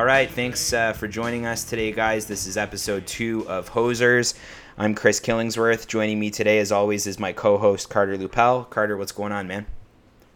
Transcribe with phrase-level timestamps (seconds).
[0.00, 2.24] All right, thanks uh, for joining us today, guys.
[2.24, 4.32] This is episode two of Hosers.
[4.78, 5.86] I'm Chris Killingsworth.
[5.88, 8.70] Joining me today, as always, is my co-host Carter Lupel.
[8.70, 9.66] Carter, what's going on, man?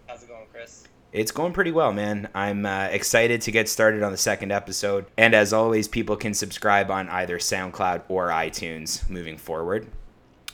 [0.06, 0.84] How's it going, Chris?
[1.14, 2.28] It's going pretty well, man.
[2.34, 5.06] I'm uh, excited to get started on the second episode.
[5.16, 9.86] And as always, people can subscribe on either SoundCloud or iTunes moving forward.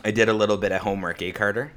[0.04, 1.72] I did a little bit of homework, eh, Carter?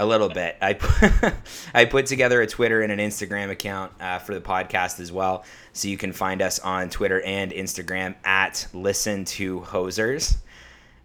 [0.00, 0.56] A little bit.
[0.60, 1.34] I put,
[1.74, 5.44] I put together a Twitter and an Instagram account uh, for the podcast as well,
[5.72, 10.36] so you can find us on Twitter and Instagram at Listen to Hosers.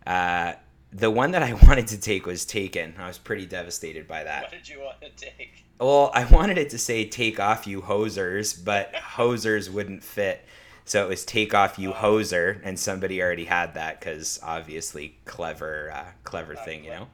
[0.05, 0.53] Uh,
[0.91, 2.93] the one that I wanted to take was taken.
[2.99, 4.43] I was pretty devastated by that.
[4.43, 5.65] What did you want to take?
[5.79, 10.45] Well, I wanted it to say "Take off, you hosers," but hosers wouldn't fit,
[10.85, 15.91] so it was "Take off, you hoser," and somebody already had that because obviously clever,
[15.91, 17.07] uh, clever thing, you know.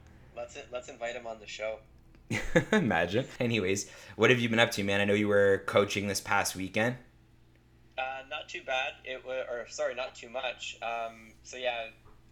[0.54, 1.78] Let's let's invite him on the show.
[2.72, 3.24] Imagine.
[3.38, 5.00] Anyways, what have you been up to, man?
[5.00, 6.96] I know you were coaching this past weekend.
[7.96, 8.94] Uh, not too bad.
[9.04, 10.76] It was, or sorry, not too much.
[10.82, 11.86] Um, so yeah,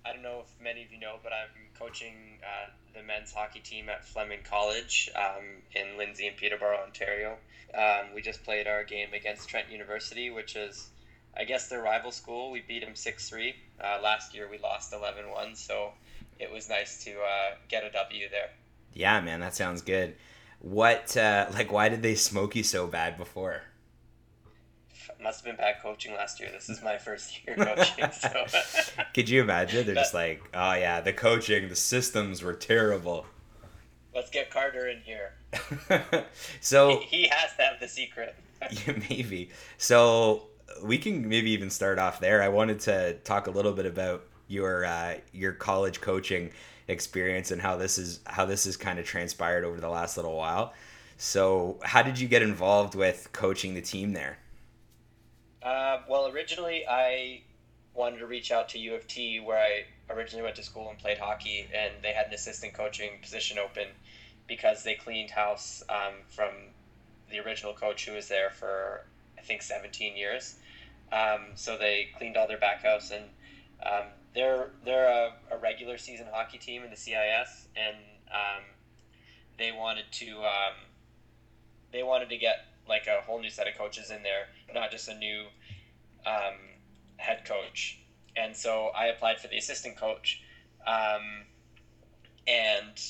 [0.04, 3.60] I don't know if many of you know, but I'm coaching uh, the men's hockey
[3.60, 7.36] team at Fleming College um, in Lindsay and Peterborough, Ontario.
[7.72, 10.88] Um, we just played our game against Trent University, which is,
[11.36, 12.50] I guess, their rival school.
[12.50, 13.54] We beat them 6 3.
[13.80, 15.92] Uh, last year we lost 11 1, so
[16.38, 18.50] it was nice to uh, get a W there.
[18.92, 20.14] Yeah, man, that sounds good.
[20.60, 23.62] What, uh, like, why did they smoke you so bad before?
[25.22, 26.48] Must have been bad coaching last year.
[26.52, 28.46] This is my first year coaching, so.
[29.14, 29.84] Could you imagine?
[29.84, 33.26] They're just like, oh yeah, the coaching, the systems were terrible.
[34.14, 35.32] Let's get Carter in here.
[36.60, 38.36] so He, he has to have the secret.
[38.70, 39.50] Yeah, maybe.
[39.76, 40.48] So
[40.82, 42.42] we can maybe even start off there.
[42.42, 46.50] I wanted to talk a little bit about your uh, your college coaching
[46.88, 50.36] experience and how this is how this has kind of transpired over the last little
[50.36, 50.72] while.
[51.16, 54.38] So, how did you get involved with coaching the team there?
[55.62, 57.42] Uh, well, originally I
[57.94, 60.98] wanted to reach out to U of T, where I originally went to school and
[60.98, 63.88] played hockey, and they had an assistant coaching position open
[64.46, 66.50] because they cleaned house um, from
[67.30, 69.04] the original coach who was there for
[69.36, 70.56] I think 17 years.
[71.12, 73.24] Um, so they cleaned all their back house, and
[73.84, 77.96] um, they're they're a, a regular season hockey team in the CIS, and
[78.30, 78.64] um,
[79.58, 80.74] they wanted to um,
[81.92, 85.08] they wanted to get like a whole new set of coaches in there, not just
[85.08, 85.46] a new
[86.26, 86.54] um,
[87.16, 87.98] head coach.
[88.36, 90.42] And so I applied for the assistant coach,
[90.86, 91.44] um,
[92.46, 93.00] and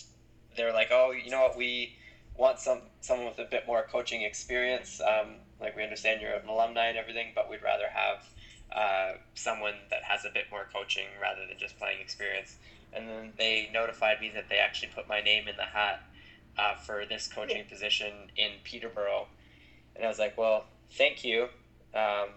[0.57, 1.57] they're like, "Oh, you know what?
[1.57, 1.97] We
[2.39, 5.01] want some someone with a bit more coaching experience.
[5.01, 8.25] Um, like we understand you're an alumni and everything, but we'd rather have
[8.75, 12.57] uh, someone that has a bit more coaching rather than just playing experience."
[12.93, 16.03] And then they notified me that they actually put my name in the hat
[16.59, 19.27] uh, for this coaching position in Peterborough.
[19.95, 21.49] And I was like, well, thank you.
[21.95, 22.29] Um,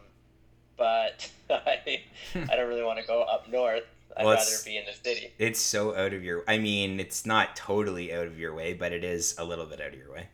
[0.77, 2.01] but I,
[2.35, 3.83] I don't really want to go up north.
[4.17, 5.31] I'd Well, rather be in the city.
[5.39, 8.91] It's so out of your I mean, it's not totally out of your way, but
[8.91, 10.27] it is a little bit out of your way.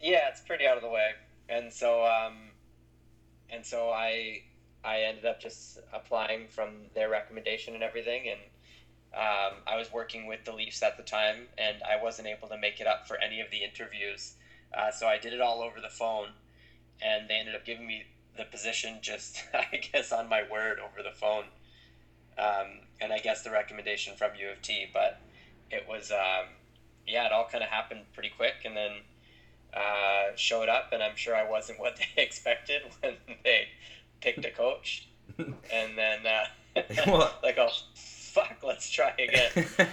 [0.00, 1.10] Yeah, it's pretty out of the way.
[1.48, 2.50] And so, um,
[3.50, 4.42] and so I,
[4.84, 8.28] I ended up just applying from their recommendation and everything.
[8.28, 8.40] And
[9.14, 12.58] um, I was working with the Leafs at the time, and I wasn't able to
[12.58, 14.34] make it up for any of the interviews.
[14.76, 16.28] Uh, so I did it all over the phone,
[17.00, 18.04] and they ended up giving me
[18.36, 21.44] the position just, I guess, on my word over the phone.
[22.36, 25.20] Um, and I guess the recommendation from U of T, but
[25.70, 26.48] it was, um,
[27.06, 28.92] yeah, it all kind of happened pretty quick, and then
[29.72, 33.14] uh, showed up, and I'm sure I wasn't what they expected when
[33.44, 33.68] they
[34.24, 35.06] picked a coach,
[35.38, 36.44] and then uh,
[37.42, 39.66] like, oh fuck, let's try again.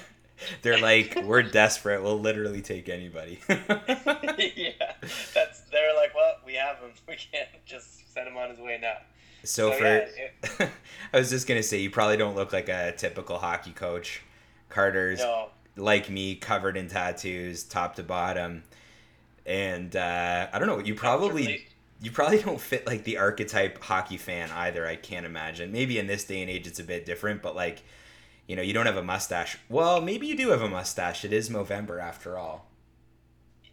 [0.64, 2.02] They're like, we're desperate.
[2.02, 3.40] We'll literally take anybody.
[3.50, 4.94] yeah,
[5.36, 6.90] that's they're like, well, we have him.
[7.08, 8.96] We can't just send him on his way now.
[9.44, 10.70] So So, for, yeah,
[11.14, 14.24] I was just gonna say, you probably don't look like a typical hockey coach.
[14.70, 18.64] Carter's No, like me, covered in tattoos, top to bottom,
[19.46, 20.80] and uh, I don't know.
[20.80, 21.68] You probably.
[22.02, 24.86] You probably don't fit like the archetype hockey fan either.
[24.88, 25.72] I can't imagine.
[25.72, 27.84] Maybe in this day and age, it's a bit different, but like
[28.48, 29.58] you know, you don't have a mustache.
[29.70, 31.24] Well, maybe you do have a mustache.
[31.24, 32.70] It is Movember after all.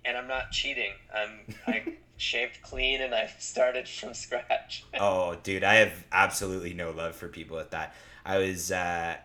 [0.04, 0.92] And I'm not cheating.
[1.12, 4.84] I'm I shaved clean and I started from scratch.
[5.00, 7.94] oh, dude, I have absolutely no love for people with that.
[8.24, 9.16] I was uh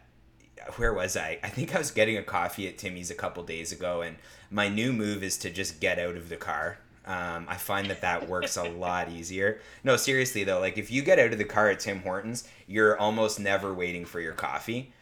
[0.78, 1.40] where was I?
[1.44, 4.16] I think I was getting a coffee at Timmy's a couple days ago and
[4.50, 6.80] my new move is to just get out of the car.
[7.06, 9.60] Um, I find that that works a lot easier.
[9.84, 12.98] No, seriously though, like if you get out of the car at Tim Hortons, you're
[12.98, 14.94] almost never waiting for your coffee.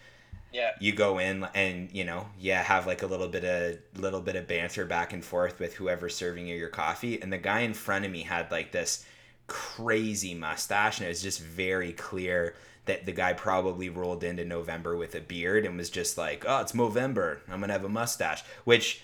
[0.51, 0.71] Yeah.
[0.80, 4.36] You go in and you know, yeah, have like a little bit of little bit
[4.36, 7.21] of banter back and forth with whoever's serving you your coffee.
[7.21, 9.06] And the guy in front of me had like this
[9.47, 12.56] crazy mustache, and it was just very clear
[12.86, 16.62] that the guy probably rolled into November with a beard and was just like, "Oh,
[16.62, 17.39] it's Movember.
[17.50, 19.01] I'm gonna have a mustache," which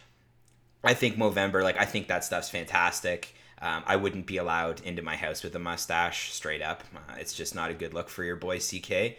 [0.87, 3.35] I think Movember, like I think that stuff's fantastic.
[3.61, 6.83] Um, I wouldn't be allowed into my house with a mustache, straight up.
[6.95, 9.17] Uh, it's just not a good look for your boy CK.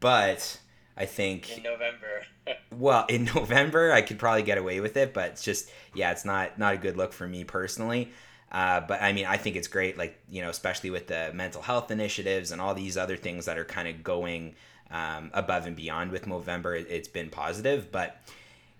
[0.00, 0.58] But
[0.96, 2.22] I think in November.
[2.70, 6.24] well, in November I could probably get away with it, but it's just yeah, it's
[6.24, 8.10] not not a good look for me personally.
[8.50, 11.60] Uh, but I mean, I think it's great, like you know, especially with the mental
[11.60, 14.54] health initiatives and all these other things that are kind of going
[14.90, 16.80] um, above and beyond with Movember.
[16.80, 18.16] It, it's been positive, but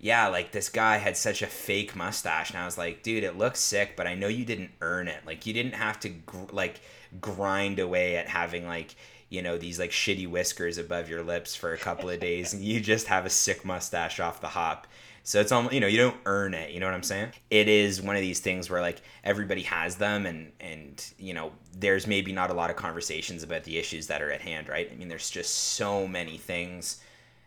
[0.03, 3.39] yeah, like this guy had such a fake mustache, and I was like, dude, it
[3.39, 5.25] looks sick, but I know you didn't earn it.
[5.25, 6.81] Like you didn't have to gr- like
[7.21, 8.97] grind away at having like
[9.29, 12.65] you know these like shitty whiskers above your lips for a couple of days, and
[12.65, 14.89] you just have a sick mustache off the hop.
[15.23, 16.73] So it's almost you know you don't earn it.
[16.73, 17.31] You know what I'm saying?
[17.51, 21.53] It is one of these things where like everybody has them, and and you know
[21.79, 24.91] there's maybe not a lot of conversations about the issues that are at hand, right?
[24.93, 27.01] I mean, there's just so many things.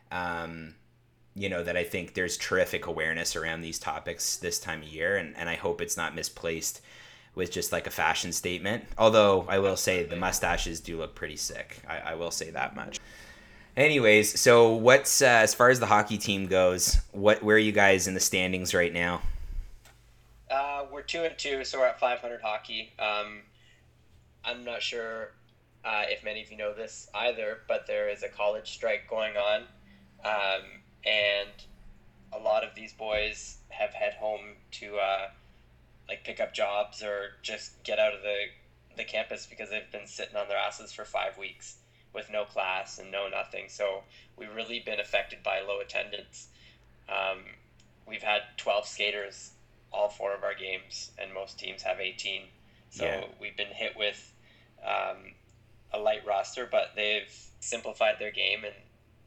[0.10, 0.76] Um,
[1.36, 5.18] you know that I think there's terrific awareness around these topics this time of year,
[5.18, 6.82] and, and I hope it's not misplaced
[7.36, 8.86] with just like a fashion statement.
[8.98, 11.82] Although I will say the mustaches do look pretty sick.
[11.88, 13.00] I, I will say that much.
[13.76, 16.98] Anyways, so what's uh, as far as the hockey team goes?
[17.12, 19.22] What where are you guys in the standings right now?
[20.50, 22.94] Uh, we're two and two, so we're at 500 hockey.
[22.98, 23.42] Um,
[24.46, 25.32] I'm not sure
[25.84, 29.36] uh, if many of you know this either, but there is a college strike going
[29.36, 29.64] on,
[30.24, 30.62] um,
[31.06, 31.52] and
[32.34, 35.28] a lot of these boys have head home to uh,
[36.08, 38.46] like pick up jobs or just get out of the
[38.98, 41.78] the campus because they've been sitting on their asses for five weeks
[42.14, 43.66] with no class and no nothing.
[43.68, 44.04] So
[44.38, 46.48] we've really been affected by low attendance.
[47.10, 47.44] Um,
[48.08, 49.52] we've had 12 skaters
[49.92, 52.44] all four of our games, and most teams have 18.
[52.90, 53.26] So Yeah.
[53.40, 54.34] we've been hit with
[54.84, 55.34] um,
[55.92, 58.76] a light roster, but they've simplified their game and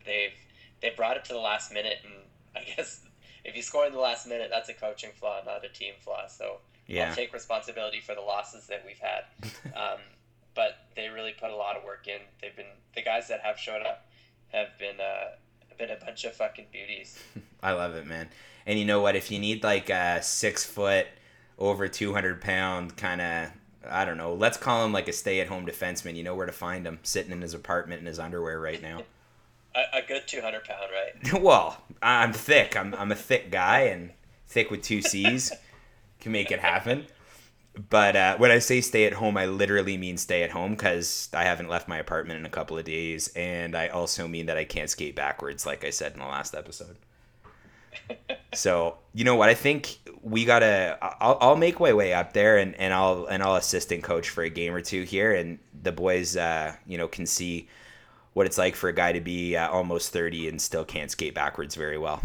[0.04, 0.38] they've
[0.80, 1.98] they brought it to the last minute.
[2.04, 2.14] And
[2.56, 3.00] I guess
[3.44, 6.26] if you score in the last minute, that's a coaching flaw, not a team flaw.
[6.28, 9.24] So Yeah, I'll take responsibility for the losses that we've had.
[9.76, 10.00] Um,
[10.56, 12.18] but they really put a lot of work in.
[12.42, 12.66] They've been
[12.96, 14.08] the guys that have showed up
[14.48, 15.36] have been uh,
[15.78, 17.18] been a bunch of fucking beauties.
[17.62, 18.28] I love it, man.
[18.66, 19.16] And you know what?
[19.16, 21.06] If you need like a six foot,
[21.58, 23.50] over 200 pound kind of,
[23.88, 26.16] I don't know, let's call him like a stay at home defenseman.
[26.16, 29.02] You know where to find him, sitting in his apartment in his underwear right now.
[29.78, 31.42] A, a good two hundred pound, right?
[31.42, 32.76] well, I'm thick.
[32.76, 34.10] I'm, I'm a thick guy and
[34.48, 35.52] thick with two C's.
[36.20, 37.06] Can make it happen.
[37.90, 41.28] But uh, when I say stay at home, I literally mean stay at home because
[41.32, 43.28] I haven't left my apartment in a couple of days.
[43.36, 46.54] And I also mean that I can't skate backwards, like I said in the last
[46.54, 46.96] episode.
[48.54, 49.50] So you know what?
[49.50, 50.96] I think we gotta.
[51.02, 54.42] I'll, I'll make my way up there, and, and I'll and I'll assistant coach for
[54.42, 57.68] a game or two here, and the boys, uh, you know, can see
[58.38, 61.34] what it's like for a guy to be uh, almost thirty and still can't skate
[61.34, 62.22] backwards very well.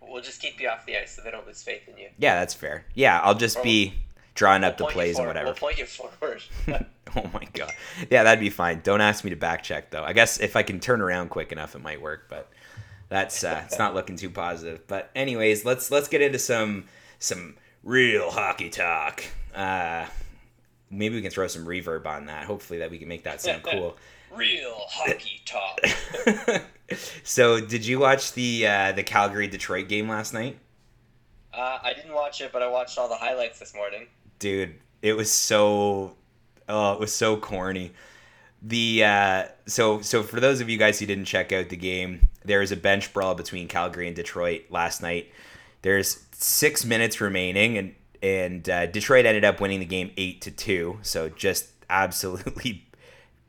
[0.00, 2.08] We'll just keep you off the ice so they don't lose faith in you.
[2.18, 2.86] Yeah, that's fair.
[2.94, 3.92] Yeah, I'll just be
[4.34, 5.46] drawing up the We'll point you plays and whatever.
[5.48, 6.42] We'll point you forward.
[7.14, 7.72] oh my god.
[8.10, 8.80] Yeah, that'd be fine.
[8.82, 10.02] Don't ask me to back check though.
[10.02, 12.24] I guess if I can turn around quick enough, it might work.
[12.30, 12.50] But
[13.10, 14.86] that's uh, it's not looking too positive.
[14.86, 16.84] But anyways, let's let's get into some
[17.18, 19.22] some real hockey talk.
[19.54, 20.06] Uh,
[20.90, 22.44] maybe we can throw some reverb on that.
[22.44, 23.96] Hopefully that we can make that sound cool.
[24.34, 25.80] Real hockey talk.
[27.24, 30.58] so, did you watch the uh, the Calgary Detroit game last night?
[31.52, 34.06] Uh, I didn't watch it, but I watched all the highlights this morning.
[34.38, 36.14] dude it was so
[36.68, 37.92] oh it was so corny
[38.62, 42.28] the uh so so for those of you guys who didn't check out the game
[42.44, 45.30] there was a bench brawl between calgary and detroit last night
[45.82, 50.50] there's six minutes remaining and and uh, detroit ended up winning the game eight to
[50.50, 52.86] two so just absolutely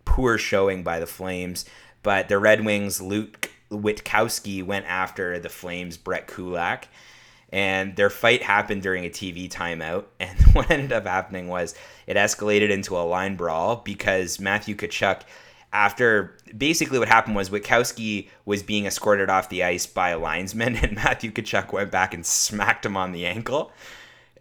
[0.05, 1.65] poor showing by the flames
[2.01, 6.87] but the red wings luke witkowski went after the flames brett kulak
[7.53, 10.05] and their fight happened during a TV timeout.
[10.19, 11.75] And what ended up happening was
[12.07, 15.21] it escalated into a line brawl because Matthew Tkachuk
[15.71, 20.75] after basically what happened was Witkowski was being escorted off the ice by a linesman,
[20.81, 23.71] and Matthew Tkachuk went back and smacked him on the ankle.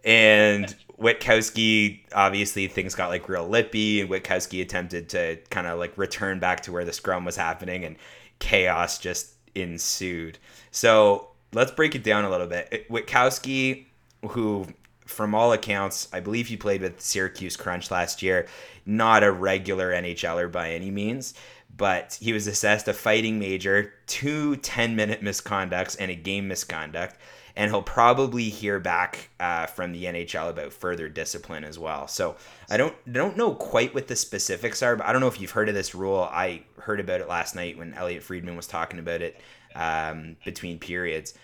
[0.05, 5.99] And Witkowski, obviously, things got like real lippy, and Witkowski attempted to kind of like
[5.99, 7.97] return back to where the scrum was happening, and
[8.39, 10.39] chaos just ensued.
[10.71, 12.89] So let's break it down a little bit.
[12.89, 13.87] Witkowski,
[14.29, 14.67] who
[15.07, 18.47] from all accounts, I believe he played with Syracuse Crunch last year.
[18.87, 21.35] Not a regular NHLer by any means,
[21.77, 27.17] but he was assessed a fighting major, two 10 minute misconducts, and a game misconduct.
[27.57, 32.09] And he'll probably hear back uh, from the NHL about further discipline as well.
[32.09, 32.37] So
[32.71, 35.51] I don't don't know quite what the specifics are, but I don't know if you've
[35.51, 36.29] heard of this rule.
[36.31, 39.41] I heard about it last night when Elliotte Friedman was talking about it
[39.75, 41.35] um, between periods,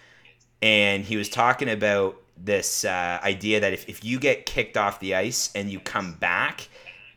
[0.62, 5.00] and he was talking about this uh, idea that if, if you get kicked off
[5.00, 6.68] the ice and you come back,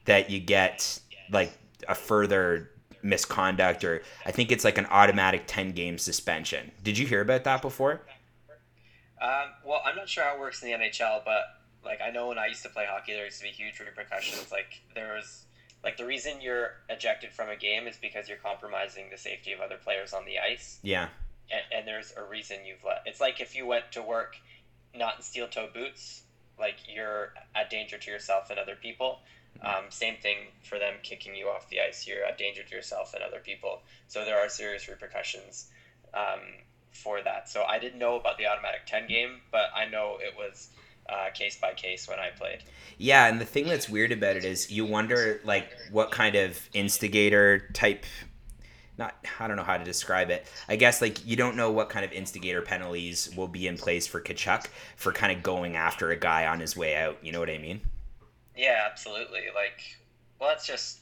[0.05, 0.99] that you get
[1.31, 1.57] like
[1.87, 2.71] a further
[3.03, 6.71] misconduct or I think it's like an automatic 10 game suspension.
[6.83, 8.01] Did you hear about that before?
[9.21, 11.43] Um, well, I'm not sure how it works in the NHL, but
[11.85, 14.51] like I know when I used to play hockey, there used to be huge repercussions.
[14.51, 15.45] Like there was
[15.83, 19.59] like the reason you're ejected from a game is because you're compromising the safety of
[19.59, 20.79] other players on the ice.
[20.83, 21.09] Yeah.
[21.51, 23.03] And, and there's a reason you've let.
[23.05, 24.37] It's like if you went to work
[24.95, 26.23] not in steel toe boots,
[26.59, 29.19] like you're a danger to yourself and other people.
[29.63, 32.07] Um, same thing for them kicking you off the ice.
[32.07, 33.81] You're a danger to yourself and other people.
[34.07, 35.67] So there are serious repercussions
[36.13, 36.39] um,
[36.91, 37.49] for that.
[37.49, 40.69] So I didn't know about the automatic 10 game, but I know it was
[41.09, 42.63] uh, case by case when I played.
[42.97, 46.59] Yeah, and the thing that's weird about it is you wonder like what kind of
[46.73, 48.05] instigator type
[48.97, 50.45] not I don't know how to describe it.
[50.69, 54.05] I guess like you don't know what kind of instigator penalties will be in place
[54.05, 57.17] for Tkachuk for kind of going after a guy on his way out.
[57.21, 57.81] You know what I mean?
[58.55, 59.45] Yeah, absolutely.
[59.55, 59.81] Like,
[60.39, 60.99] well, that's just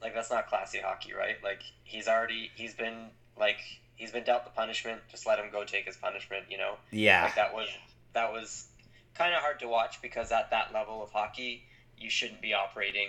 [0.00, 1.36] like that's not classy hockey, right?
[1.42, 3.60] Like he's already he's been like
[3.94, 5.00] he's been dealt the punishment.
[5.10, 6.46] Just let him go take his punishment.
[6.48, 6.74] You know?
[6.90, 7.24] Yeah.
[7.24, 7.68] Like that was
[8.12, 8.66] that was
[9.14, 11.64] kind of hard to watch because at that level of hockey,
[11.98, 13.08] you shouldn't be operating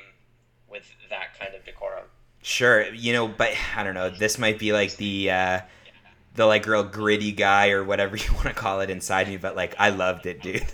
[0.70, 2.06] with that kind of decorum.
[2.42, 4.10] Sure, you know, but I don't know.
[4.10, 5.60] This might be like the uh,
[6.36, 9.56] the like real gritty guy or whatever you want to call it inside me, but
[9.56, 10.66] like I loved it, dude.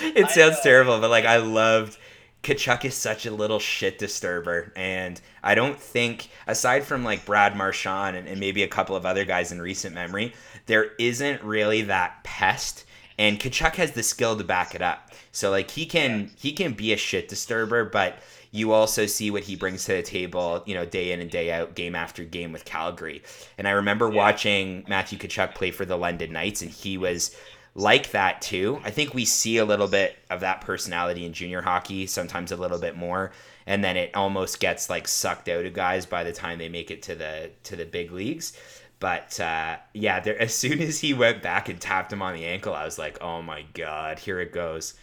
[0.00, 1.98] it sounds terrible, but like I loved.
[2.42, 7.56] Tkachuk is such a little shit disturber, and I don't think, aside from like Brad
[7.56, 10.32] Marchand and, and maybe a couple of other guys in recent memory,
[10.66, 12.84] there isn't really that pest.
[13.18, 15.10] And Tkachuk has the skill to back it up.
[15.32, 18.18] So like he can he can be a shit disturber, but
[18.50, 21.50] you also see what he brings to the table, you know, day in and day
[21.50, 23.22] out, game after game with Calgary.
[23.58, 24.16] And I remember yeah.
[24.16, 27.36] watching Matthew Tkachuk play for the London Knights, and he was
[27.76, 28.80] like that too.
[28.84, 32.56] I think we see a little bit of that personality in junior hockey, sometimes a
[32.56, 33.32] little bit more,
[33.66, 36.90] and then it almost gets like sucked out of guys by the time they make
[36.90, 38.54] it to the to the big leagues.
[38.98, 42.46] But uh, yeah, there, as soon as he went back and tapped him on the
[42.46, 44.94] ankle, I was like, oh my god, here it goes.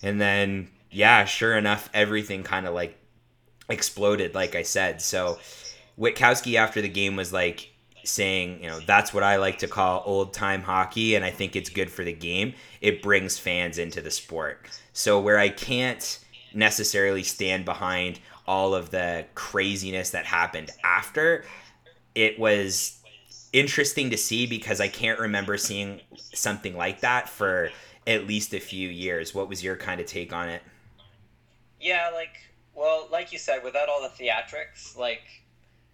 [0.00, 2.96] And then yeah, sure enough, everything kind of like
[3.68, 5.02] exploded, like I said.
[5.02, 5.40] So
[5.98, 7.72] Witkowski after the game was like
[8.10, 11.56] saying, you know, that's what I like to call old time hockey, and I think
[11.56, 12.54] it's good for the game.
[12.80, 14.68] It brings fans into the sport.
[14.92, 16.18] So where I can't
[16.52, 21.44] necessarily stand behind all of the craziness that happened after,
[22.14, 23.00] it was
[23.52, 27.70] interesting to see because I can't remember seeing something like that for
[28.06, 29.34] at least a few years.
[29.34, 30.62] What was your kind of take on it?
[31.80, 32.36] Yeah, like
[32.74, 35.22] well, like you said, without all the theatrics, like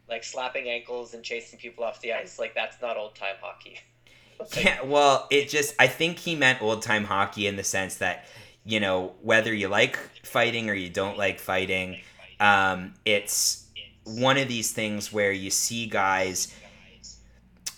[0.08, 3.80] like slapping ankles and chasing people off the ice, like that's not old time hockey.
[4.40, 7.96] like, yeah, well, it just I think he meant old time hockey in the sense
[7.96, 8.26] that
[8.64, 12.00] you know whether you like fighting or you don't like fighting,
[12.40, 13.66] um, it's
[14.04, 16.54] one of these things where you see guys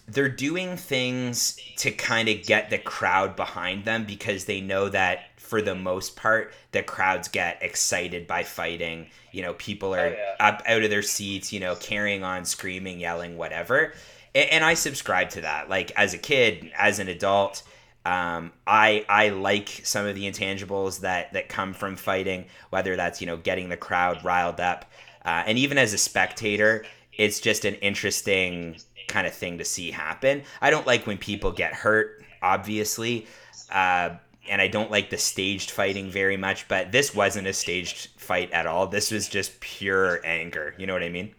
[0.09, 5.28] they're doing things to kind of get the crowd behind them because they know that
[5.49, 9.07] for the most part, the crowds get excited by fighting.
[9.33, 10.47] You know, people are oh, yeah.
[10.47, 13.93] up out of their seats, you know, carrying on, screaming, yelling, whatever.
[14.35, 15.69] And, and I subscribe to that.
[15.69, 17.63] Like as a kid, as an adult,
[18.05, 23.21] um, I I like some of the intangibles that that come from fighting, whether that's
[23.21, 24.91] you know getting the crowd riled up,
[25.25, 28.77] uh, and even as a spectator, it's just an interesting
[29.09, 30.43] kind of thing to see happen.
[30.61, 33.27] I don't like when people get hurt, obviously.
[33.71, 34.17] Uh,
[34.49, 38.51] and I don't like the staged fighting very much, but this wasn't a staged fight
[38.53, 38.87] at all.
[38.87, 40.75] This was just pure anger.
[40.79, 41.35] You know what I mean?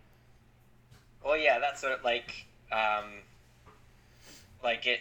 [1.23, 3.05] Well, yeah, that's what like, um,
[4.63, 4.99] like it.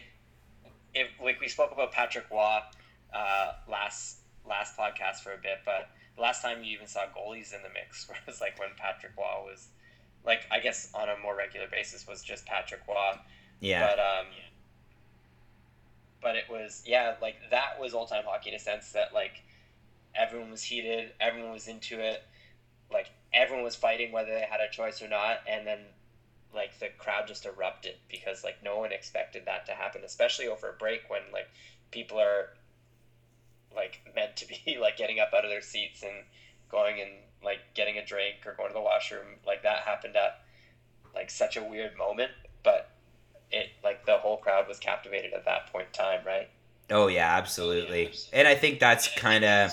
[0.94, 2.58] If like we spoke about Patrick Roy
[3.14, 7.62] uh, last last podcast for a bit, but last time you even saw goalies in
[7.62, 9.68] the mix was like when Patrick Roy was
[10.24, 13.18] like I guess on a more regular basis was just Patrick Roy.
[13.60, 13.88] Yeah.
[13.88, 14.26] But um,
[16.20, 19.42] but it was yeah, like that was old time hockey in a sense that like
[20.14, 22.22] everyone was heated, everyone was into it,
[22.92, 25.78] like everyone was fighting whether they had a choice or not, and then
[26.54, 30.70] like the crowd just erupted because like no one expected that to happen, especially over
[30.70, 31.48] a break when like
[31.90, 32.50] people are
[33.74, 36.24] like meant to be like getting up out of their seats and
[36.70, 37.10] going and
[37.42, 39.26] like getting a drink or going to the washroom.
[39.46, 40.42] Like that happened at
[41.14, 42.32] like such a weird moment,
[42.62, 42.90] but
[43.50, 46.48] it like the whole crowd was captivated at that point in time, right?
[46.90, 48.12] Oh yeah, absolutely.
[48.32, 49.72] And I think that's kind of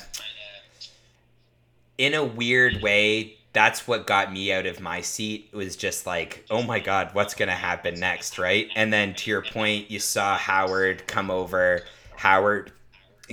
[1.97, 6.45] in a weird way that's what got me out of my seat was just like,
[6.51, 8.67] "Oh my god, what's going to happen next?" right?
[8.75, 11.83] And then to your point, you saw Howard come over.
[12.17, 12.73] Howard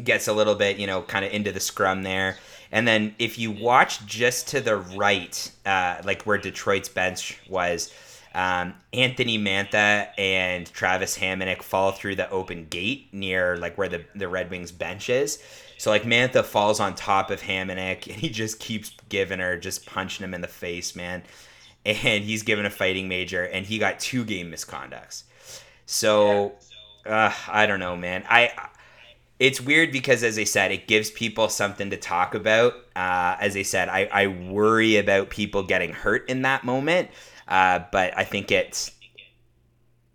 [0.02, 2.38] gets a little bit, you know, kind of into the scrum there.
[2.70, 7.92] And then if you watch just to the right, uh, like where Detroit's bench was,
[8.34, 14.04] um, Anthony Mantha and Travis Hamonic fall through the open gate near like where the,
[14.14, 15.42] the Red Wings bench is.
[15.78, 19.86] So like Mantha falls on top of Hamonic and he just keeps giving her, just
[19.86, 21.22] punching him in the face, man.
[21.84, 25.24] And he's given a fighting major and he got two game misconducts.
[25.86, 26.52] So
[27.04, 28.24] uh, I don't know, man.
[28.28, 28.52] I
[29.42, 32.74] it's weird because as I said, it gives people something to talk about.
[32.94, 37.10] Uh, as I said, I, I worry about people getting hurt in that moment.
[37.52, 38.92] Uh, but I think it's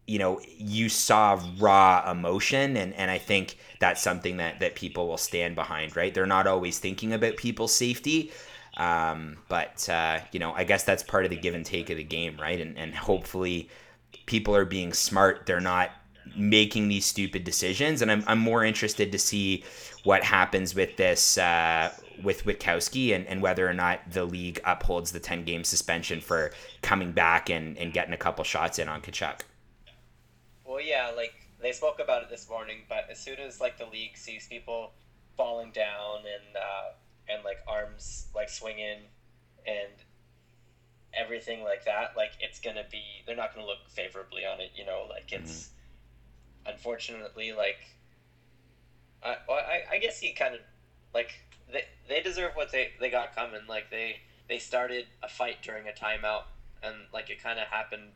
[0.08, 5.08] you know, you saw raw emotion and, and I think that's something that, that people
[5.08, 6.14] will stand behind, right?
[6.14, 8.32] They're not always thinking about people's safety.
[8.78, 11.98] Um, but uh, you know, I guess that's part of the give and take of
[11.98, 12.60] the game, right?
[12.60, 13.70] And and hopefully
[14.26, 15.46] people are being smart.
[15.46, 15.92] They're not
[16.36, 18.02] making these stupid decisions.
[18.02, 19.64] And I'm, I'm more interested to see
[20.04, 21.92] what happens with this uh,
[22.24, 26.52] with Witkowski and, and whether or not the league upholds the 10 game suspension for
[26.82, 29.42] coming back and, and getting a couple shots in on Tkachuk.
[30.66, 33.86] Well, yeah, like they spoke about it this morning, but as soon as like the
[33.86, 34.92] league sees people
[35.36, 36.92] falling down and uh,
[37.30, 39.00] and like arms like swinging
[39.66, 39.94] and
[41.14, 44.72] everything like that, like it's gonna be they're not gonna look favorably on it.
[44.76, 45.70] You know, like it's
[46.66, 46.74] mm-hmm.
[46.74, 47.80] unfortunately like
[49.24, 50.62] I, I I guess he kind of
[51.14, 51.32] like
[51.72, 53.62] they they deserve what they they got coming.
[53.68, 56.44] Like they they started a fight during a timeout
[56.84, 58.14] and like it kind of happened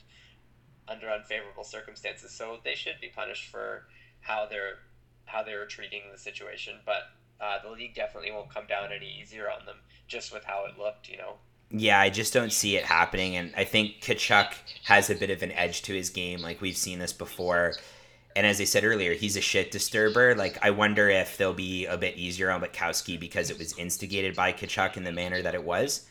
[0.87, 2.31] under unfavorable circumstances.
[2.31, 3.83] So they should be punished for
[4.21, 4.79] how they're
[5.25, 6.75] how they were treating the situation.
[6.85, 7.03] But
[7.39, 10.77] uh, the league definitely won't come down any easier on them just with how it
[10.77, 11.09] looked.
[11.09, 11.33] You know.
[11.73, 15.41] Yeah, I just don't see it happening, and I think Tkachuk has a bit of
[15.41, 16.41] an edge to his game.
[16.41, 17.75] Like we've seen this before.
[18.35, 20.35] And as I said earlier, he's a shit disturber.
[20.35, 24.35] Like, I wonder if they'll be a bit easier on Witkowski because it was instigated
[24.35, 26.07] by Tkachuk in the manner that it was.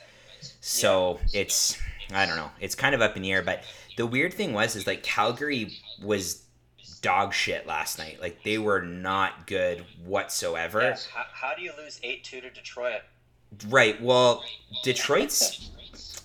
[0.60, 1.78] So it's,
[2.12, 3.42] I don't know, it's kind of up in the air.
[3.42, 3.62] But
[3.96, 6.44] the weird thing was is like Calgary was
[7.02, 8.20] dog shit last night.
[8.20, 10.82] Like they were not good whatsoever.
[10.82, 11.06] Yes.
[11.06, 13.00] How, how do you lose eight two to Detroit?
[13.68, 14.00] Right.
[14.00, 14.44] Well,
[14.84, 15.70] Detroit's.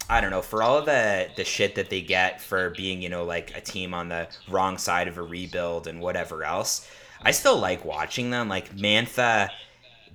[0.10, 3.24] I don't know for all the the shit that they get for being you know
[3.24, 6.90] like a team on the wrong side of a rebuild and whatever else.
[7.22, 8.48] I still like watching them.
[8.50, 9.50] Like Mantha,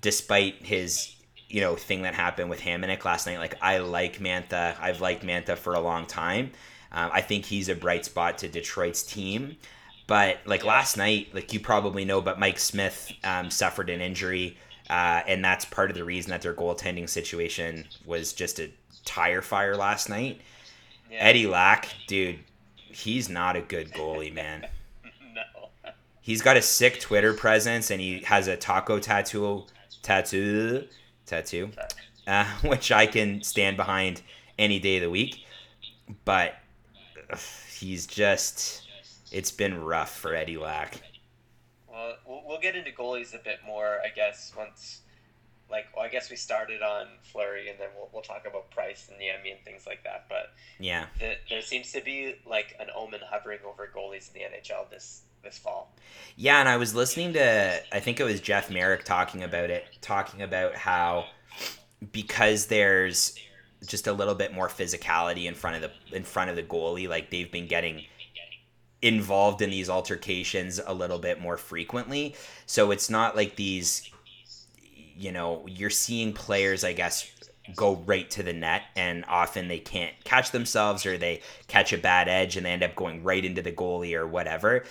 [0.01, 1.15] despite his
[1.49, 3.39] you know thing that happened with Hamonic last night.
[3.39, 4.77] Like I like Mantha.
[4.81, 6.53] I've liked Mantha for a long time.
[6.93, 9.57] Um, I think he's a bright spot to Detroit's team.
[10.07, 14.57] But like last night, like you probably know, but Mike Smith um, suffered an injury,
[14.89, 18.71] uh, and that's part of the reason that their goaltending situation was just a
[19.05, 20.41] tire fire last night.
[21.11, 21.19] Yeah.
[21.19, 22.39] Eddie Lack, dude,
[22.77, 24.67] he's not a good goalie, man.
[25.35, 25.69] no.
[26.21, 29.65] He's got a sick Twitter presence, and he has a taco tattoo,
[30.03, 30.87] tattoo,
[31.27, 31.71] tattoo,
[32.27, 34.23] uh, which I can stand behind
[34.59, 35.45] any day of the week.
[36.25, 36.55] But
[37.79, 38.89] he's just
[39.33, 41.01] it's been rough for Eddie Lack.
[41.89, 45.03] Well, we'll get into goalies a bit more, I guess, once
[45.71, 49.09] like well, I guess we started on Fleury, and then we'll, we'll talk about Price
[49.11, 50.27] and Niemi and things like that.
[50.29, 54.41] But yeah, the, there seems to be like an omen hovering over goalies in the
[54.41, 55.95] NHL this this fall.
[56.37, 59.85] Yeah, and I was listening to I think it was Jeff Marek talking about it,
[60.01, 61.27] talking about how
[62.13, 63.37] because there's
[63.87, 67.09] just a little bit more physicality in front of the in front of the goalie.
[67.09, 68.05] Like they've been getting
[69.03, 72.35] involved in these altercations a little bit more frequently.
[72.67, 74.11] So it's not like these
[75.21, 77.31] you know, you're seeing players I guess
[77.77, 81.99] go right to the net and often they can't catch themselves or they catch a
[81.99, 84.85] bad edge and they end up going right into the goalie or whatever.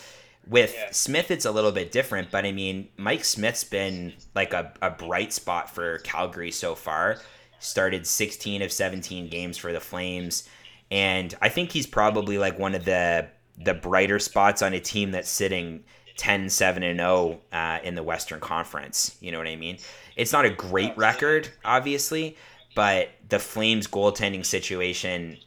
[0.48, 0.89] With yeah.
[0.92, 4.89] Smith, it's a little bit different, but I mean, Mike Smith's been like a, a
[4.92, 7.18] bright spot for Calgary so far
[7.60, 10.48] started 16 of 17 games for the Flames.
[10.89, 13.28] and I think he's probably like one of the
[13.62, 15.84] the brighter spots on a team that's sitting
[16.20, 19.16] 10 7 and 0 uh, in the Western Conference.
[19.22, 19.78] You know what I mean?
[20.18, 22.36] It's not a great record, obviously,
[22.76, 25.38] but the Flames goaltending situation,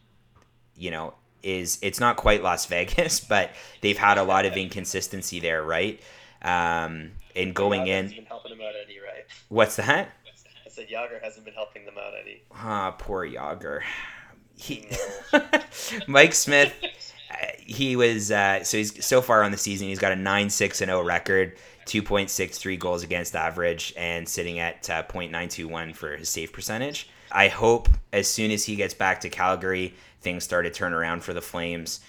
[0.75, 3.51] you know, is it's not quite Las Vegas, but
[3.83, 6.01] they've had a lot of inconsistency there, right?
[6.41, 9.25] Um, and going Jagr in, helping them out any, right?
[9.49, 10.11] what's that?
[10.65, 12.43] I said Jagr hasn't been helping them out any.
[12.51, 13.83] Ah, poor Jagr.
[14.57, 14.89] He,
[16.07, 16.75] Mike Smith,
[17.59, 19.89] he was uh, so he's so far on the season.
[19.89, 23.93] He's got a nine six and zero record, two point six three goals against average,
[23.97, 27.09] and sitting at uh, .921 for his save percentage.
[27.31, 31.25] I hope as soon as he gets back to Calgary, things start to turn around
[31.25, 32.01] for the Flames.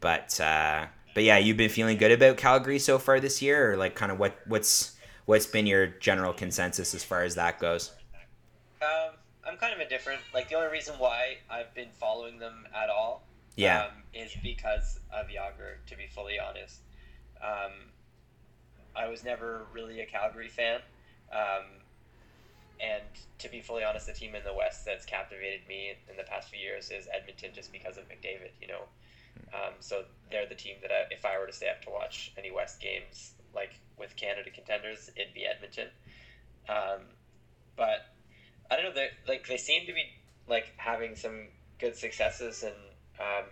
[0.00, 3.76] But uh, but yeah, you've been feeling good about Calgary so far this year, or
[3.76, 7.92] like kind of what what's what's been your general consensus as far as that goes?
[8.82, 9.14] Um,
[9.46, 10.20] I'm kind of indifferent.
[10.34, 13.22] Like the only reason why I've been following them at all,
[13.56, 13.84] Yeah.
[13.86, 15.76] um, is because of Jagr.
[15.86, 16.80] To be fully honest,
[17.42, 17.90] um,
[18.96, 20.80] I was never really a Calgary fan,
[21.32, 21.82] um,
[22.80, 23.04] and
[23.38, 26.48] to be fully honest, the team in the West that's captivated me in the past
[26.50, 28.50] few years is Edmonton, just because of McDavid.
[28.60, 28.82] You know,
[29.52, 32.32] um, so they're the team that I, if I were to stay up to watch
[32.36, 35.88] any West games, like with Canada contenders, it'd be Edmonton.
[36.68, 37.02] Um,
[37.76, 38.00] but
[38.70, 38.92] I don't know.
[38.92, 40.04] They like they seem to be
[40.48, 42.74] like having some good successes and
[43.20, 43.44] um,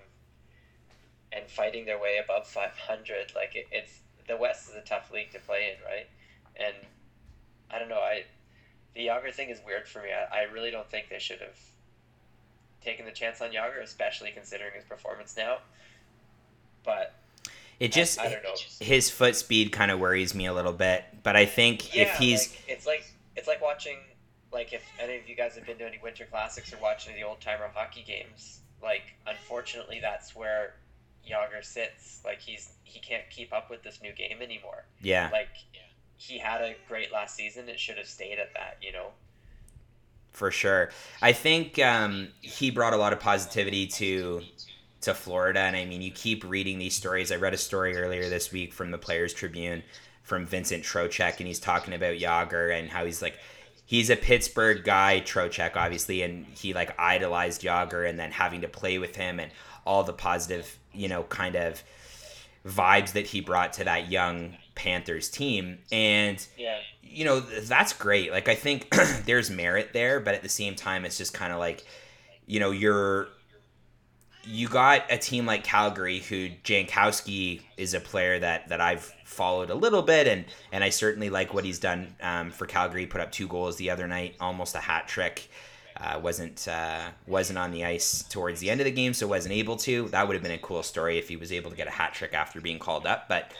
[1.32, 3.32] and fighting their way above 500.
[3.34, 6.06] Like it, it's the West is a tough league to play in, right?
[6.56, 6.74] And
[7.70, 7.96] I don't know.
[8.00, 8.24] I
[8.94, 10.08] the Jagr thing is weird for me.
[10.12, 11.58] I, I really don't think they should have
[12.84, 15.58] taken the chance on Jagr, especially considering his performance now.
[16.84, 17.14] But
[17.80, 18.54] It just I, I don't know.
[18.80, 22.16] his foot speed kind of worries me a little bit, but I think Yeah, if
[22.16, 23.04] he's like, it's like
[23.36, 23.98] it's like watching
[24.52, 27.22] like if any of you guys have been to any winter classics or watching the
[27.22, 28.58] old timer hockey games.
[28.82, 30.74] Like unfortunately, that's where
[31.28, 32.20] Jagr sits.
[32.24, 34.84] Like he's he can't keep up with this new game anymore.
[35.00, 35.48] yeah, Like
[36.16, 37.68] he had a great last season.
[37.68, 38.78] It should have stayed at that.
[38.82, 39.08] You know.
[40.32, 40.90] for sure.
[41.20, 44.42] I think um, he brought a lot of positivity to
[45.02, 47.32] to Florida, and I mean, you keep reading these stories.
[47.32, 49.82] I read a story earlier this week from the Players Tribune
[50.22, 53.36] from Vincent Trocheck, and he's talking about Jagr and how he's like.
[53.92, 58.68] He's a Pittsburgh guy, Trocheck, obviously, and he like idolized Jagr, and then having to
[58.68, 59.52] play with him and
[59.84, 61.82] all the positive, you know, kind of
[62.66, 65.80] vibes that he brought to that young Panthers team.
[65.92, 66.78] And Yeah.
[67.02, 68.88] you know that's great like i think
[69.26, 71.84] there's merit there but at the same time it's just kind of like
[72.46, 73.28] you know you're
[74.44, 79.70] you got a team like calgary who jankowski is a player that that i've followed
[79.70, 83.06] a little bit and and i certainly like what he's done um, for calgary.
[83.06, 85.48] Put up two goals the other night almost a hat trick.
[85.96, 89.54] Uh, wasn't uh, wasn't on the ice towards the end of the game so wasn't
[89.54, 90.08] able to.
[90.08, 92.14] That would have been a cool story if he was able to get a hat
[92.14, 93.52] trick after being called up but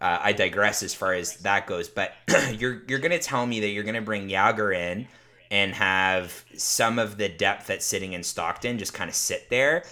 [0.00, 2.12] uh, I digress as far as that goes, but
[2.58, 5.06] you're you're gonna tell me that you're gonna bring Jagr in
[5.54, 9.84] and have some of the depth that's sitting in Stockton just kind of sit there.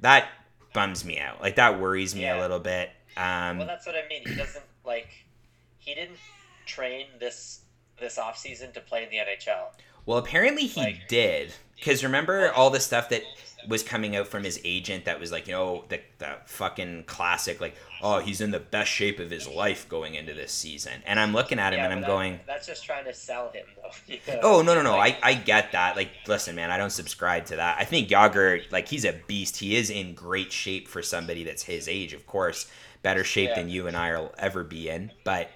[0.00, 0.28] That
[0.74, 1.40] bums me out.
[1.40, 2.90] Like that worries me a little bit.
[3.16, 4.20] Um, Well, that's what I mean.
[4.28, 5.08] He doesn't like.
[5.78, 6.18] He didn't
[6.66, 7.60] train this
[7.98, 9.70] this off season to play in the NHL.
[10.04, 13.22] well, apparently he like- did, because remember all the stuff that
[13.68, 17.60] was coming out from his agent that was like, you know, the the fucking classic,
[17.60, 21.20] like, oh, he's in the best shape of his life going into this season, and
[21.20, 22.40] I'm looking at him and I'm that- going.
[22.46, 23.90] That's just trying to sell him, though.
[24.14, 24.40] you know?
[24.42, 24.96] Oh no no no!
[24.96, 25.96] I, I get that.
[25.96, 27.76] Like, listen, man, I don't subscribe to that.
[27.78, 29.58] I think Jagr, like, he's a beast.
[29.58, 32.70] He is in great shape for somebody that's his age, of course,
[33.02, 33.56] better shape Yeah.
[33.56, 35.12] than you and I will ever be in.
[35.24, 35.50] But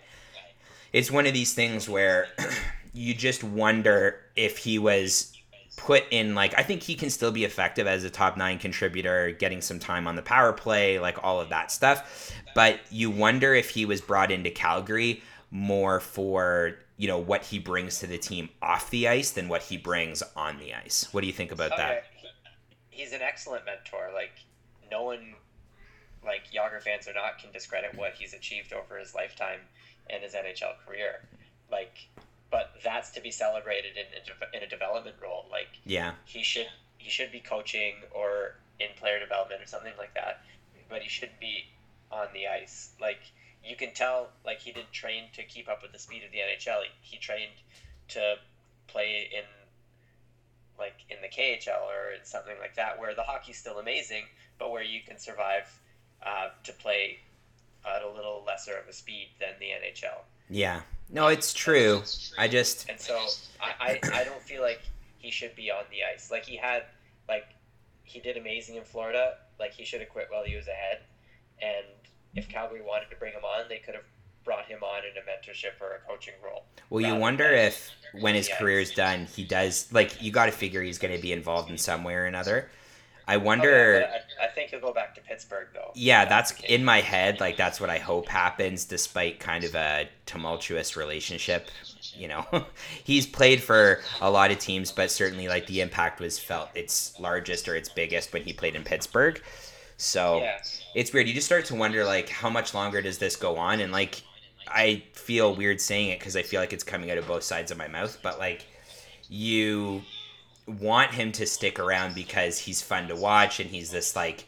[0.92, 2.29] it's one of these things where
[2.92, 5.33] you just wonder if he was
[5.76, 9.30] put in like I think he can still be effective as a top nine contributor,
[9.32, 12.32] getting some time on the power play, like all of that stuff.
[12.54, 17.58] But you wonder if he was brought into Calgary more for you know what he
[17.58, 21.08] brings to the team off the ice than what he brings on the ice.
[21.12, 22.04] What do you think about okay, that?
[22.90, 24.11] He's an excellent mentor.
[24.14, 24.32] Like
[24.90, 25.35] no one,
[26.24, 29.61] like Jagr fans or not, can discredit what he's achieved over his lifetime
[30.11, 31.22] and his NHL career.
[31.70, 32.08] Like,
[32.52, 35.46] but that's to be celebrated in a, de- in a development role.
[35.50, 40.14] Like Yeah, he should he should be coaching or in player development or something like
[40.14, 40.44] that,
[40.88, 41.64] but he shouldn't be
[42.12, 42.90] on the ice.
[43.00, 43.20] Like
[43.64, 46.38] you can tell, like he didn't train to keep up with the speed of the
[46.38, 46.82] NHL.
[46.82, 47.52] He, he trained
[48.08, 48.36] to
[48.86, 49.44] play in
[50.78, 54.24] like in the KHL or in something like that, where the hockey's still amazing,
[54.58, 55.68] but where you can survive
[56.24, 57.18] uh, to play
[57.86, 60.20] at a little lesser of a speed than the NHL.
[60.50, 60.82] yeah.
[61.12, 62.03] No, it's true.
[62.38, 63.20] I just And so
[63.61, 64.81] I, I, I don't feel like
[65.18, 66.31] he should be on the ice.
[66.31, 66.85] Like he had
[67.29, 67.44] like
[68.05, 69.35] he did amazing in Florida.
[69.61, 71.03] Like he should have quit while he was ahead.
[71.61, 71.87] And
[72.35, 74.05] if Calgary wanted to bring him on, they could have
[74.44, 76.64] brought him on in a mentorship or a coaching role.
[76.90, 80.53] Well, you wonder if when his career is done, he does like you got to
[80.53, 82.70] figure he's going to be involved in some way or another.
[83.28, 84.00] I Oh, wonder.
[84.00, 85.92] yeah, I, I think he'll go back to Pittsburgh though.
[85.94, 87.40] Yeah, that's in my head.
[87.40, 91.68] Like that's what I hope happens, despite kind of a tumultuous relationship.
[92.16, 92.46] You know,
[93.04, 97.18] he's played for a lot of teams, but certainly like the impact was felt its
[97.20, 99.40] largest or its biggest when he played in Pittsburgh.
[99.96, 100.58] So Yeah.
[100.94, 101.28] it's weird.
[101.28, 104.22] You just start to wonder like how much longer does this go on, and like
[104.66, 107.70] I feel weird saying it because I feel like it's coming out of both sides
[107.70, 108.64] of my mouth, but like
[109.28, 110.02] you
[110.66, 114.46] want him to stick around because he's fun to watch and he's this like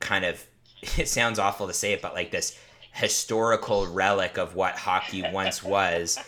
[0.00, 0.44] kind of
[0.98, 2.58] it sounds awful to say it but like this
[2.94, 6.18] historical relic of what hockey once was.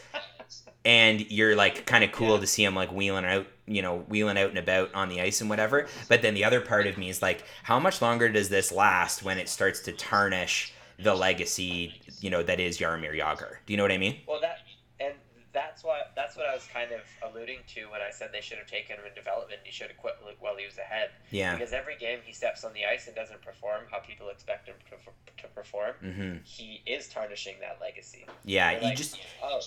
[0.85, 4.39] And you're like kind of cool to see him like wheeling out you know wheeling
[4.39, 5.87] out and about on the ice and whatever.
[6.09, 9.23] But then the other part of me is like how much longer does this last
[9.23, 13.77] when it starts to tarnish the legacy you know that is Jaromir Jagr do you
[13.77, 14.19] know what I mean?
[14.27, 14.61] Well, that
[15.57, 18.59] that's what that's what I was kind of alluding to when I said they should
[18.59, 19.61] have taken him in development.
[19.65, 21.09] He should have quit while he was ahead.
[21.31, 24.69] yeah Because every game he steps on the ice and doesn't perform how people expect
[24.69, 28.27] him to, to perform, mhm he is tarnishing that legacy.
[28.45, 29.61] yeah you like, just oh,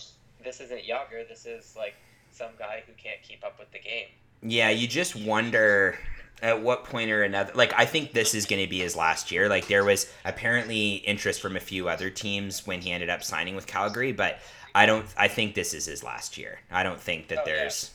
[0.44, 1.28] this isn't Jagr.
[1.28, 1.96] This is like
[2.32, 4.06] some guy who can't keep up with the game.
[4.44, 5.98] Yeah, you just wonder
[6.42, 7.52] at what point or another.
[7.54, 9.50] Like, I think this is going to be his last year.
[9.50, 13.56] Like, there was apparently interest from a few other teams when he ended up signing
[13.56, 14.40] with Calgary, but
[14.76, 15.06] I don't.
[15.18, 16.60] I think this is his last year.
[16.72, 17.56] I don't think that Oh, yeah.
[17.56, 17.92] there's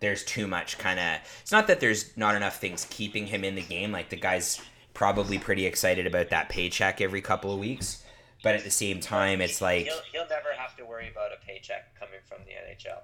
[0.00, 1.18] there's too much kind of.
[1.42, 3.92] It's not that there's not enough things keeping him in the game.
[3.92, 4.60] Like the guy's
[4.94, 8.02] probably pretty excited about that paycheck every couple of weeks,
[8.42, 9.84] but at the same time, it's like.
[9.84, 12.98] he'll, he'll never have to worry about a paycheck coming from the NHL.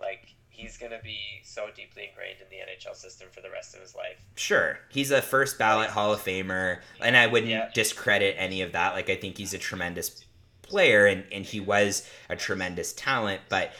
[0.00, 3.80] Like he's gonna be so deeply ingrained in the NHL system for the rest of
[3.80, 4.16] his life.
[4.36, 7.70] Sure, he's a first ballot Hall of Famer, and I wouldn't Yeah.
[7.74, 8.94] discredit any of that.
[8.94, 10.24] Like, I think he's a tremendous
[10.66, 13.40] player, and, and he was a tremendous talent.
[13.48, 13.72] But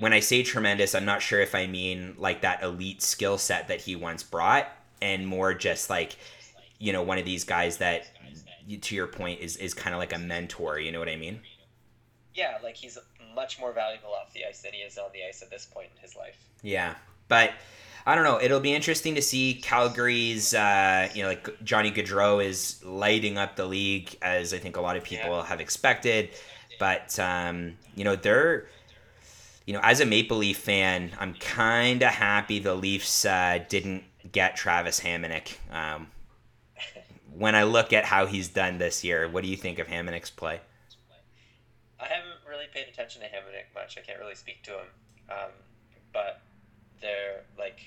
[0.00, 3.68] when I say tremendous, I'm not sure if I mean like that elite skill set
[3.68, 4.68] that he once brought,
[5.00, 6.16] and more just like,
[6.78, 8.08] you know, one of these guys that,
[8.80, 10.78] to your point, is is kind of like a mentor.
[10.78, 11.40] You know what I mean?
[12.34, 12.98] Yeah, like he's
[13.34, 15.88] much more valuable off the ice than he is on the ice at this point
[15.94, 16.36] in his life.
[16.62, 16.94] Yeah,
[17.28, 17.52] but
[18.04, 18.40] I don't know.
[18.40, 20.54] It'll be interesting to see Calgary's.
[20.54, 24.80] Uh, you know, like Johnny Gaudreau is lighting up the league as I think a
[24.80, 25.46] lot of people Yeah.
[25.46, 26.30] have expected.
[26.78, 28.66] But um, you know, they're.
[29.64, 34.02] You know, as a Maple Leaf fan, I'm kind of happy the Leafs uh, didn't
[34.32, 35.56] get Travis Hamonic.
[35.70, 36.08] Um,
[37.32, 40.30] when I look at how he's done this year, what do you think of Hamonic's
[40.30, 40.60] play?
[42.00, 43.96] I haven't really paid attention to Hamonic much.
[43.96, 44.86] I can't really speak to him.
[45.30, 45.50] Um,
[46.12, 46.40] but
[47.02, 47.80] they're like,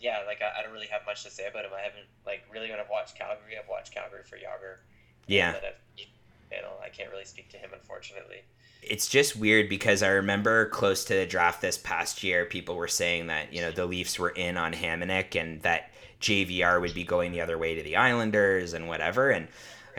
[0.00, 1.72] yeah, like I, I don't really have much to say about him.
[1.76, 4.78] I haven't like really when I've watched Calgary, I've watched Calgary for Jagr.
[5.26, 5.48] Yeah.
[5.48, 8.42] And I've, you know, I can't really speak to him unfortunately.
[8.82, 12.88] it's just weird because I remember close to the draft this past year, people were
[12.88, 17.04] saying that you know the Leafs were in on Hamonic and that JVR would be
[17.04, 19.30] going the other way to the Islanders and whatever.
[19.30, 19.48] And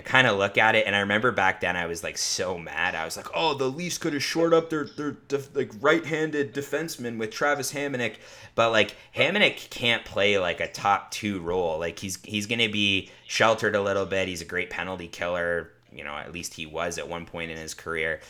[0.02, 2.58] I kind of look at it, and I remember back then I was like so
[2.58, 2.96] mad.
[2.96, 6.56] I was like, "Oh, the Leafs could have shored up their their def- like right-handed
[6.56, 8.16] defenseman with Travis Hamonic."
[8.56, 11.78] But like Hamonic can't play like a top two role.
[11.78, 14.28] Like he's he's gonna be sheltered a little bit.
[14.28, 15.70] He's a great penalty killer.
[15.92, 18.22] You know, at least he was at one point in his career.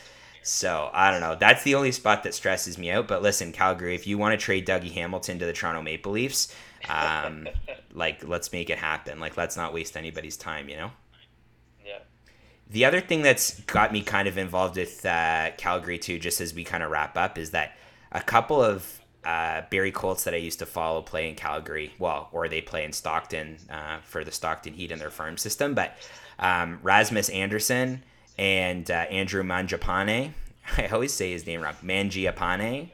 [0.43, 1.35] So I don't know.
[1.35, 3.07] That's the only spot that stresses me out.
[3.07, 6.53] But listen, Calgary, if you want to trade Dougie Hamilton to the Toronto Maple Leafs,
[6.89, 7.47] um,
[7.93, 9.21] like let's make it happen.
[9.21, 10.67] Like let's not waste anybody's time.
[10.67, 10.91] You know.
[12.71, 16.53] The other thing that's got me kind of involved with uh, Calgary too, just as
[16.53, 17.75] we kind of wrap up, is that
[18.13, 22.29] a couple of uh, Barrie Colts that I used to follow play in Calgary, well,
[22.31, 25.97] or they play in Stockton uh, for the Stockton Heat in their farm system, but
[26.39, 28.03] um, Rasmus Andersson
[28.37, 30.31] and uh, Andrew Mangiapane.
[30.77, 31.75] I always say his name wrong.
[31.83, 32.89] Mangiapane,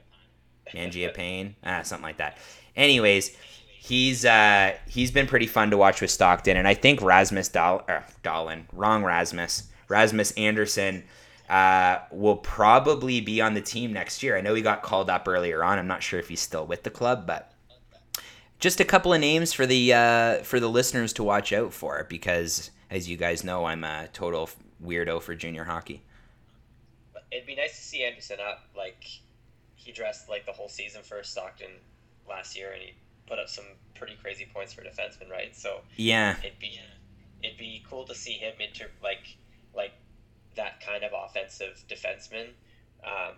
[0.73, 2.39] Mangiapane, ah, something like that.
[2.75, 3.37] Anyways,
[3.79, 7.83] he's uh, he's been pretty fun to watch with Stockton, and I think Rasmus Dahl,
[7.87, 11.03] er, Dahlin, wrong Rasmus, Rasmus Andersson
[11.49, 14.37] uh, will probably be on the team next year.
[14.37, 15.79] I know he got called up earlier on.
[15.79, 17.53] I'm not sure if he's still with the club, but
[18.59, 22.05] just a couple of names for the uh, for the listeners to watch out for
[22.09, 24.49] because, as you guys know, I'm a total
[24.83, 26.01] weirdo for junior hockey.
[27.31, 28.63] It'd be nice to see Andersson up.
[28.75, 29.05] Like
[29.75, 31.71] he dressed like the whole season for Stockton
[32.27, 32.93] last year, and he
[33.27, 35.55] put up some pretty crazy points for a defenseman, right?
[35.55, 36.79] So Yeah, it'd be
[37.43, 39.37] it'd be cool to see him inter like
[39.75, 39.93] like
[40.55, 42.49] that kind of offensive defenseman.
[43.03, 43.35] Um,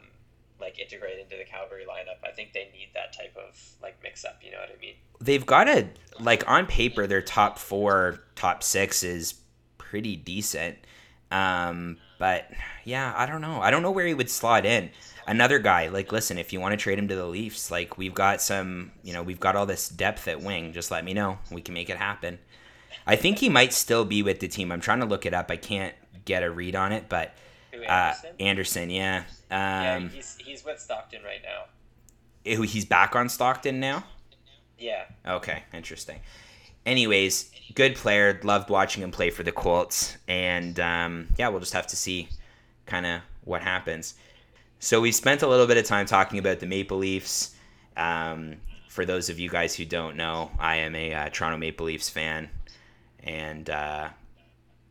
[0.59, 2.27] like integrate into the Calgary lineup.
[2.27, 4.39] I think they need that type of like mix up.
[4.43, 4.95] You know what I mean?
[5.21, 5.87] They've got a
[6.19, 9.35] like on paper their top four, top six is
[9.77, 10.77] pretty decent.
[11.31, 12.49] Um, but
[12.83, 13.61] yeah, I don't know.
[13.61, 14.89] I don't know where he would slot in.
[15.29, 18.15] Another guy, like, listen, if you want to trade him to the Leafs, like, we've
[18.15, 20.73] got some, you know, we've got all this depth at wing.
[20.73, 21.37] Just let me know.
[21.51, 22.39] We can make it happen.
[23.05, 24.71] I think he might still be with the team.
[24.71, 25.51] I'm trying to look it up.
[25.51, 25.93] I can't
[26.25, 27.35] get a read on it, but
[27.73, 28.35] uh, Andersson?
[28.39, 29.23] Andersson, yeah.
[29.51, 32.63] yeah, Um, he's he's with Stockton right now.
[32.63, 34.05] he's back on Stockton now.
[34.77, 36.21] Yeah, Okay, interesting.
[36.85, 38.39] Anyways, good player.
[38.43, 42.29] Loved watching him play for the Colts, and um, yeah, we'll just have to see
[42.85, 44.15] kind of what happens.
[44.79, 47.53] So we spent a little bit of time talking about the Maple Leafs.
[47.97, 51.85] Um, for those of you guys who don't know, I am a uh, Toronto Maple
[51.85, 52.49] Leafs fan,
[53.23, 54.09] and uh,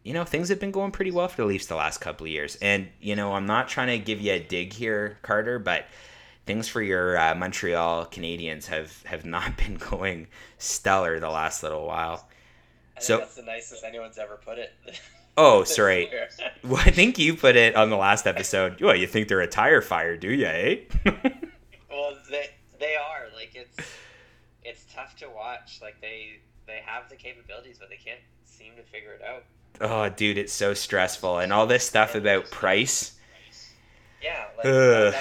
[0.04, 2.30] you know things have been going pretty well for the Leafs the last couple of
[2.30, 2.56] years.
[2.60, 5.86] And you know, I'm not trying to give you a dig here, Carter, but
[6.46, 10.26] things for your uh, Montreal Canadiens have have not been going
[10.58, 12.28] stellar the last little while.
[12.96, 14.72] I think So- that's the nicest anyone's ever put it.
[15.38, 16.10] Oh, sorry.
[16.64, 18.80] Well, I think you put it on the last episode.
[18.80, 20.76] Well, you think they're a tire fire, do you, eh?
[21.88, 23.88] well, they they are like it's
[24.64, 25.78] it's tough to watch.
[25.80, 29.44] Like they they have the capabilities, but they can't seem to figure it out.
[29.80, 31.38] oh, dude, it's so stressful.
[31.38, 33.14] And all this stuff about price.
[34.20, 35.14] Yeah, like Ugh.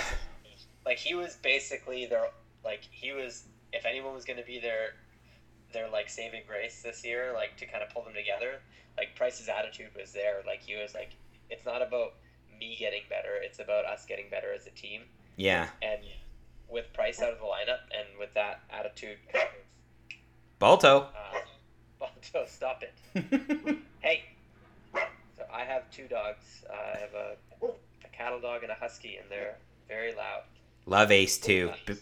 [0.85, 2.27] like he was basically their
[2.65, 4.95] like he was if anyone was going to be their
[5.71, 8.59] their like saving grace this year, like to kind of pull them together.
[8.97, 10.41] Like Price's attitude was there.
[10.45, 11.11] Like he was like,
[11.49, 12.13] it's not about
[12.59, 15.01] me getting better; it's about us getting better as a team.
[15.35, 15.67] Yeah.
[15.81, 16.01] And
[16.69, 20.15] with Price out of the lineup and with that attitude, kind of,
[20.59, 21.01] Balto.
[21.01, 21.37] uh,
[21.99, 23.77] Balto, stop it.
[24.01, 24.23] Hey,
[24.93, 26.63] so I have two dogs.
[26.69, 29.55] Uh, I have a, a cattle dog and a husky, and they're
[29.87, 30.43] very loud.
[30.85, 31.71] Love Ace too.
[31.85, 31.95] B-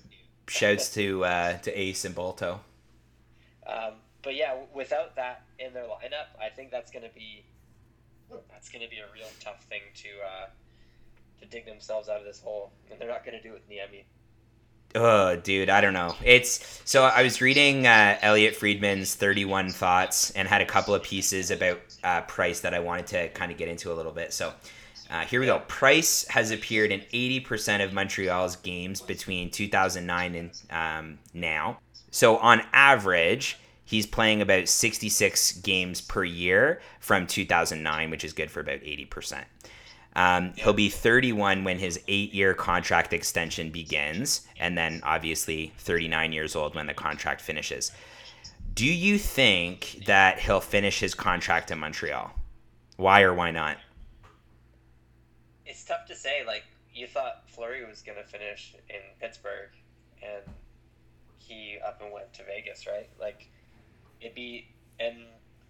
[0.48, 2.60] shouts to uh, to Ace and Balto.
[3.66, 3.94] Um,
[4.26, 7.46] but yeah, without that in their lineup, I think that's going to be
[8.52, 10.46] that's going to be a real tough thing to uh,
[11.40, 13.80] to dig themselves out of this hole, and they're not going to do it the
[13.80, 14.06] Emmy.
[14.96, 16.16] Oh, dude, I don't know.
[16.24, 21.04] It's so I was reading uh, Elliotte Friedman's 31 Thoughts and had a couple of
[21.04, 24.34] pieces about uh, Price that I wanted to kind of get into a little bit.
[24.34, 24.54] So
[25.12, 25.60] uh, here we go.
[25.68, 31.80] Price has appeared in 80% of Montreal's games between 2009 and um, now.
[32.10, 38.52] So on average, he's playing about 66 games per year from 2009, which is good
[38.52, 39.46] for about 80%.
[40.16, 46.32] Um, he'll be 31 when his eight year contract extension begins, and then obviously 39
[46.32, 47.92] years old when the contract finishes.
[48.74, 52.32] Do you think that he'll finish his contract in Montreal?
[52.98, 53.78] Why or why not?
[55.66, 56.44] It's tough to say.
[56.46, 59.70] Like you thought Fleury was going to finish in Pittsburgh,
[60.22, 60.44] and
[61.38, 63.10] he up and went to Vegas, right?
[63.20, 63.50] Like
[64.22, 64.68] it'd be
[65.00, 65.16] and.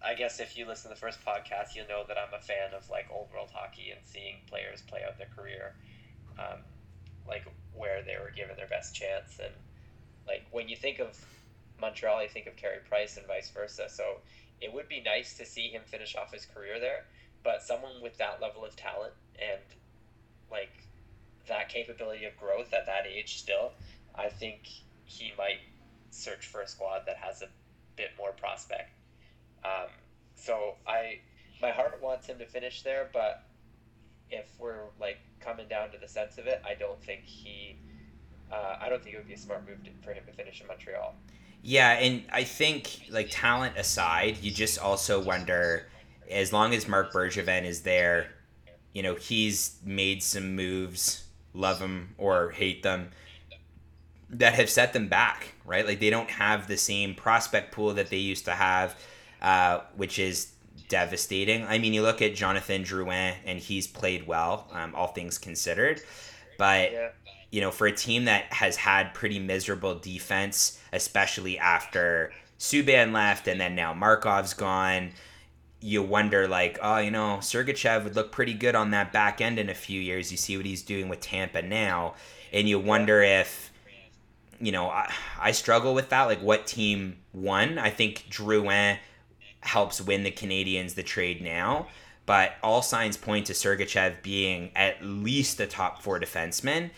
[0.04, 2.74] I guess if you listen to the first podcast, you'll know that I'm a fan
[2.76, 5.74] of like old world hockey and seeing players play out their career,
[6.38, 6.58] um,
[7.26, 9.40] like where they were given their best chance.
[9.42, 9.52] And
[10.28, 11.18] like when you think of
[11.80, 13.88] Montreal, you think of Carey Price and vice versa.
[13.88, 14.18] So
[14.60, 17.06] it would be nice to see him finish off his career there.
[17.42, 19.62] But someone with that level of talent and
[20.50, 20.84] like
[21.48, 23.72] that capability of growth at that age still,
[24.14, 24.68] I think
[25.04, 25.60] he might
[26.10, 27.48] search for a squad that has a
[27.96, 28.90] bit more prospect.
[29.64, 29.88] Um,
[30.34, 31.20] so I,
[31.60, 33.44] my heart wants him to finish there, but
[34.30, 37.78] if we're like coming down to the sense of it, I don't think he,
[38.52, 40.60] uh, I don't think it would be a smart move to, for him to finish
[40.60, 41.14] in Montreal.
[41.62, 45.88] Yeah, and I think like talent aside, you just also wonder
[46.30, 48.28] as long as Marc Bergevin is there,
[48.92, 53.10] you know, he's made some moves, love them or hate them,
[54.30, 55.86] that have set them back, right?
[55.86, 58.96] Like they don't have the same prospect pool that they used to have,
[59.40, 60.52] uh, which is
[60.88, 61.64] devastating.
[61.64, 66.00] I mean, you look at Jonathan Drouin, and he's played well, um, all things considered,
[66.58, 67.08] but Yeah.
[67.50, 73.46] you know, for a team that has had pretty miserable defense, especially after Subban left
[73.48, 75.12] and then now Markov's gone,
[75.80, 79.58] you wonder like, oh, you know, Sergachev would look pretty good on that back end
[79.58, 80.30] in a few years.
[80.32, 82.14] You see what he's doing with Tampa now,
[82.52, 83.70] and you wonder if,
[84.60, 86.24] you know, I, I struggle with that.
[86.24, 87.78] Like, what team won?
[87.78, 88.98] I think Drouin
[89.60, 91.88] helps win the Canadians the trade now.
[92.24, 96.90] But all signs point to Sergachev being at least a top four defenseman.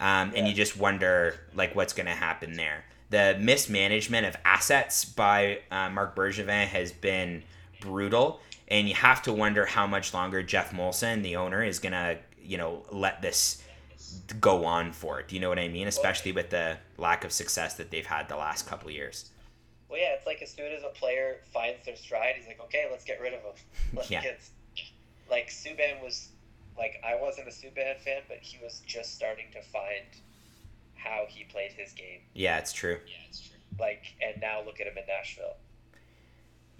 [0.00, 2.84] Um, and you just wonder like what's going to happen there.
[3.10, 7.44] The mismanagement of assets by uh, Marc Bergevin has been
[7.80, 11.92] brutal, and you have to wonder how much longer Geoff Molson, the owner, is going
[11.92, 13.62] to you know let this
[14.40, 15.20] go on for.
[15.20, 15.28] It.
[15.28, 15.86] Do you know what I mean?
[15.88, 19.30] Especially with the lack of success that they've had the last couple of years.
[19.88, 22.88] Well, yeah, it's like as soon as a player finds their stride, he's like, okay,
[22.90, 23.52] let's get rid of him.
[23.94, 24.22] Like Yeah.
[24.24, 24.50] it's
[25.30, 26.28] like Subban was
[26.76, 30.04] like I wasn't a Subban fan, but he was just starting to find
[30.96, 32.20] how he played his game.
[32.34, 32.98] Yeah, it's true.
[33.06, 33.56] Yeah, it's true.
[33.78, 35.56] Like, and now look at him in Nashville.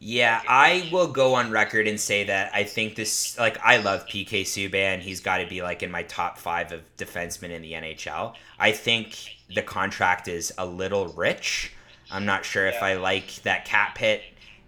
[0.07, 4.07] Yeah, I will go on record and say that I think this, like, I love
[4.07, 5.01] PK Subban.
[5.01, 8.35] He's got to be, like, in my top five of defensemen in the NHL.
[8.59, 9.17] I think
[9.49, 11.73] the contract is a little rich.
[12.11, 14.21] I'm not sure if I like that cap hit,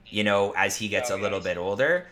[0.06, 1.44] you know, as he gets a little yeah.
[1.52, 2.06] bit older.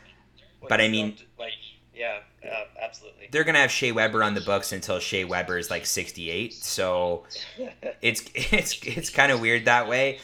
[0.60, 1.52] Well, But I mean- like,
[1.94, 3.30] yeah, um, absolutely.
[3.32, 6.52] They're going to have Shea Weber on the books until Shea Weber is, like, 68.
[6.52, 7.24] So
[8.02, 10.18] it's it's it's kind of weird that way.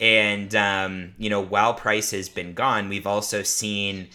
[0.00, 4.08] And um, you know, while Price has been gone, we've also seen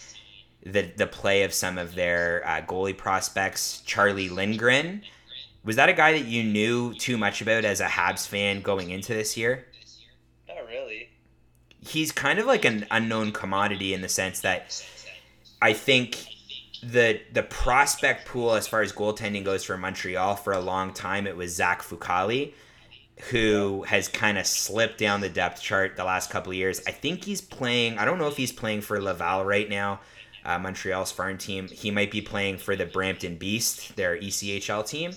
[0.66, 3.82] the the play of some of their uh, goalie prospects.
[3.86, 5.04] Charlie Lindgren
[5.64, 8.90] was that a guy that you knew too much about as a Habs fan going
[8.90, 9.66] into this year?
[10.48, 11.10] Not really.
[11.80, 14.86] He's kind of like an unknown commodity in the sense that
[15.62, 16.26] I think
[16.82, 21.26] the the prospect pool as far as goaltending goes for Montreal for a long time
[21.26, 22.54] it was Zach Fucale
[23.30, 26.82] who has kind of slipped down the depth chart the last couple of years.
[26.88, 27.98] I think he's playing.
[27.98, 30.02] I don't know if he's playing for Laval right now,
[30.44, 31.68] uh, Montreal's farm team.
[31.68, 35.14] He might be playing for the Brampton Beast, their ECHL team.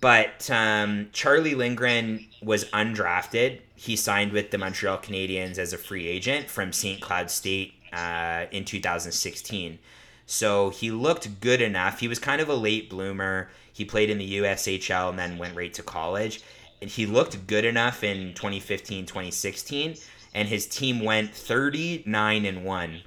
[0.00, 3.60] But um, Charlie Lindgren was undrafted.
[3.74, 7.00] He signed with the Montreal Canadiens as a free agent from St.
[7.00, 9.78] Cloud State uh, in 2016.
[10.26, 12.00] So he looked good enough.
[12.00, 13.50] He was kind of a late bloomer.
[13.72, 16.42] He played in the USHL and then went right to college.
[16.84, 19.96] And he looked good enough in 2015, 2016.
[20.34, 23.00] And his team went 39 and 1.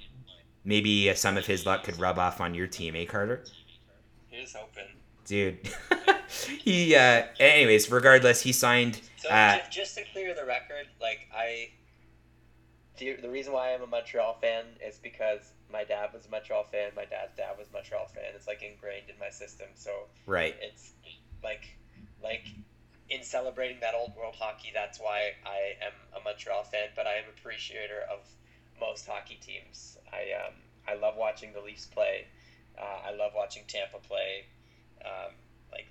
[0.65, 3.43] Maybe uh, some of his luck could rub off on your team, eh, Carter?
[4.29, 4.87] Here's hoping.
[5.25, 5.59] Dude.
[6.63, 8.99] he, uh, anyways, regardless, he signed.
[9.17, 11.69] So Uh, just to clear the record, like I,
[12.97, 16.63] the, the reason why I'm a Montreal fan is because my dad was a Montreal
[16.63, 16.89] fan.
[16.95, 18.23] My dad's dad was a Montreal fan.
[18.33, 19.67] It's like ingrained in my system.
[19.75, 19.91] So
[20.25, 20.55] Right.
[20.63, 20.93] it's
[21.43, 21.77] like,
[22.23, 22.41] like
[23.09, 24.71] in celebrating that old world hockey.
[24.73, 26.89] That's why I am a Montreal fan.
[26.95, 28.19] But I am appreciator of
[28.79, 29.97] most hockey teams.
[30.11, 30.53] I um,
[30.87, 32.25] I love watching the Leafs play.
[32.77, 34.45] Uh, I love watching Tampa play.
[35.03, 35.33] Um,
[35.71, 35.87] like,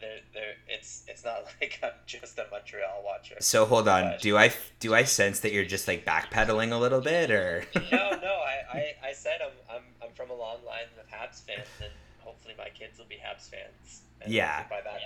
[0.00, 0.54] there, there.
[0.68, 3.36] It's it's not like I'm just a Montreal watcher.
[3.40, 4.04] So hold on.
[4.04, 7.64] But- Do I do I sense that you're just like backpedaling a little bit, or?
[7.74, 8.34] no, no.
[8.74, 11.90] I, I, I said I'm, I'm I'm from a long line of Habs fans, and
[12.20, 14.02] hopefully my kids will be Habs fans.
[14.20, 14.64] And Yeah.
[14.68, 15.00] By that,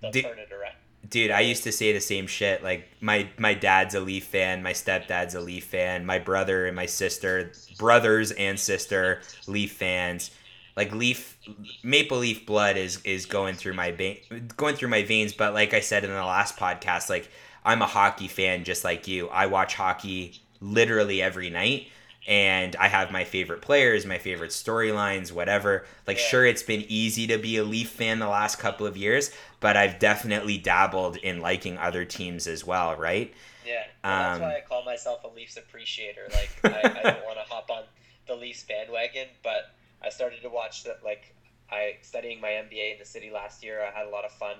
[0.00, 0.74] they'll Do- turn it around.
[1.08, 2.62] Dude, I used to say the same shit.
[2.62, 6.76] Like my my dad's a Leaf fan, my stepdad's a Leaf fan, my brother and
[6.76, 10.30] my sister, brothers and sister, Leaf fans.
[10.76, 11.36] Like Leaf,
[11.82, 14.18] Maple Leaf blood is is going through my vein,
[14.56, 15.32] going through my veins.
[15.32, 17.28] But like I said in the last podcast, like
[17.64, 19.28] I'm a hockey fan just like you.
[19.28, 21.88] I watch hockey literally every night.
[22.26, 25.86] And I have my favorite players, my favorite storylines, whatever.
[26.06, 26.24] Like, Yeah.
[26.28, 29.76] sure, it's been easy to be a Leaf fan the last couple of years, but
[29.76, 33.32] I've definitely dabbled in liking other teams as well, right?
[33.62, 36.28] Yeah, well, that's Um, why I call myself a Leafs appreciator.
[36.32, 37.84] Like I, I don't want to hop on
[38.26, 41.02] the Leafs bandwagon, but I started to watch that.
[41.04, 41.34] Like
[41.70, 43.82] I studying my MBA in the city last year.
[43.84, 44.56] I had a lot of fun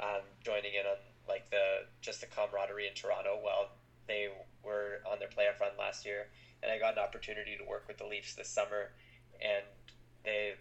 [0.00, 0.96] um, joining in on
[1.28, 3.70] like the just the camaraderie in Toronto while
[4.08, 4.28] they
[4.64, 6.26] were on their playoff run last year,
[6.62, 8.90] and I got an opportunity to work with the Leafs this summer,
[9.40, 9.64] and
[10.24, 10.54] they.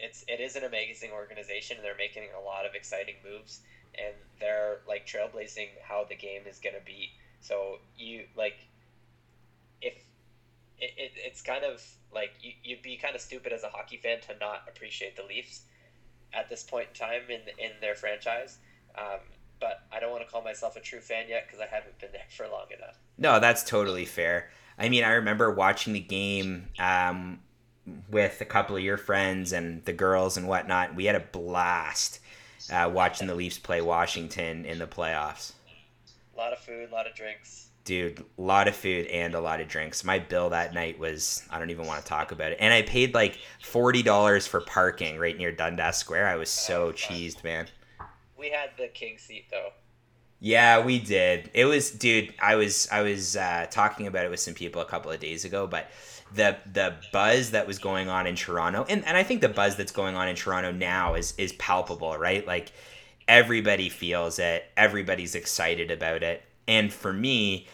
[0.00, 3.62] It's it is an amazing organization, and they're making a lot of exciting moves
[3.98, 7.10] and they're like trailblazing how the game is going to be.
[7.40, 8.56] So you like
[9.80, 9.94] if
[10.78, 11.82] it, it, it's kind of
[12.14, 15.24] like you, you'd be kind of stupid as a hockey fan to not appreciate the
[15.24, 15.62] Leafs
[16.32, 18.58] at this point in time in in their franchise.
[18.96, 19.20] Um,
[19.60, 22.12] but I don't want to call myself a true fan yet because I haven't been
[22.12, 22.96] there for long enough.
[23.16, 24.50] No, that's totally fair.
[24.78, 27.40] I mean, I remember watching the game um,
[28.10, 30.94] with a couple of your friends and the girls and whatnot.
[30.94, 32.20] We had a blast
[32.72, 35.52] uh, watching the Leafs play Washington in the playoffs.
[36.34, 37.70] A lot of food, a lot of drinks.
[37.84, 40.04] Dude, a lot of food and a lot of drinks.
[40.04, 42.58] My bill that night was, I don't even want to talk about it.
[42.60, 46.28] And I paid like $40 for parking right near Dundas Square.
[46.28, 46.96] I was so Oh, fuck.
[46.96, 47.66] cheesed, man.
[48.38, 49.70] We had the king seat though.
[50.40, 51.50] Yeah, we did.
[51.52, 52.32] It was, dude.
[52.40, 55.44] I was, I was uh, talking about it with some people a couple of days
[55.44, 55.90] ago, but
[56.34, 59.76] the the buzz that was going on in Toronto, and, and I think the buzz
[59.76, 62.46] that's going on in Toronto now is is palpable, right?
[62.46, 62.72] Like
[63.26, 67.66] everybody feels it, everybody's excited about it, and for me,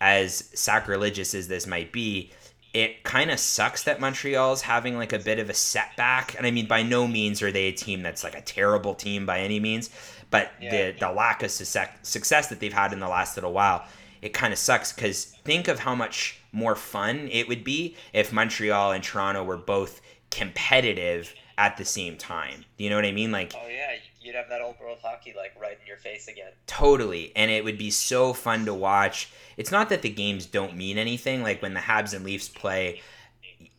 [0.00, 2.32] as sacrilegious as this might be,
[2.72, 6.36] it kind of sucks that Montreal's having like a bit of a setback.
[6.36, 9.26] And I mean, by no means are they a team that's like a terrible team
[9.26, 9.90] by any means,
[10.30, 10.70] but Yeah.
[10.92, 13.84] the the lack of success success that they've had in the last little while,
[14.22, 18.32] it kind of sucks because think of how much more fun it would be if
[18.32, 20.00] Montreal and Toronto were both
[20.30, 22.64] competitive at the same time.
[22.76, 23.30] You know what I mean?
[23.32, 26.52] Like Oh yeah, you'd have that old world hockey like right in your face again.
[26.66, 27.32] Totally.
[27.36, 29.30] And it would be so fun to watch.
[29.56, 31.42] It's not that the games don't mean anything.
[31.42, 33.00] Like when the Habs and Leafs play,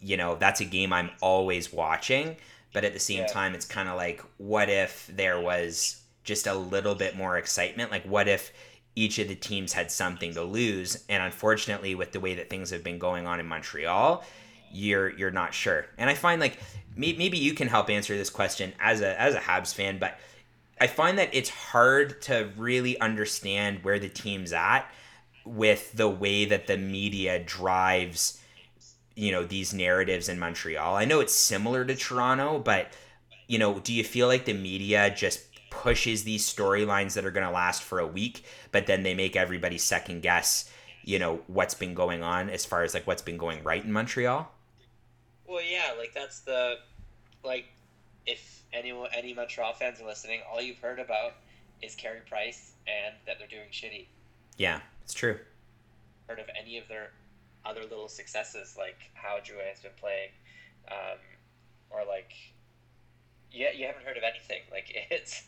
[0.02, 2.36] you know, that's a game I'm always watching.
[2.74, 3.28] But at the same Yeah.
[3.28, 7.92] time, it's kind of like, what if there was just a little bit more excitement?
[7.92, 8.54] Like, what if
[8.96, 11.04] each of the teams had something to lose?
[11.10, 14.24] And unfortunately, with the way that things have been going on in Montreal,
[14.72, 15.88] you're you're not sure.
[15.98, 16.60] And I find like
[16.96, 20.18] may- maybe you can help answer this question as a as a Habs fan, but
[20.80, 24.86] I find that it's hard to really understand where the team's at
[25.44, 28.40] with the way that the media drives
[29.16, 30.96] you know these narratives in Montreal.
[30.96, 32.94] I know it's similar to Toronto, but
[33.50, 37.46] you know, do you feel like the media just pushes these storylines that are going
[37.46, 40.70] to last for a week, but then they make everybody second guess,
[41.04, 43.92] you know, what's been going on as far as like what's been going right in
[43.92, 44.52] Montreal?
[45.48, 46.76] Well, yeah, like that's the
[47.44, 47.66] like
[48.26, 51.34] if anyone any Montreal fans are listening, all you've heard about
[51.82, 54.08] is Carey Price and that they're doing shitty.
[54.58, 55.40] Yeah, it's true.
[56.28, 57.12] Heard of any of their
[57.66, 60.30] other little successes, like how Drouin has been playing,
[60.92, 61.18] um,
[61.90, 62.34] or like
[63.52, 64.62] yeah, you haven't heard of anything.
[64.72, 65.44] Like it's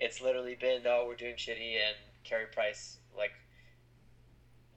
[0.00, 3.32] it's literally been oh we're doing shitty and Carey Price like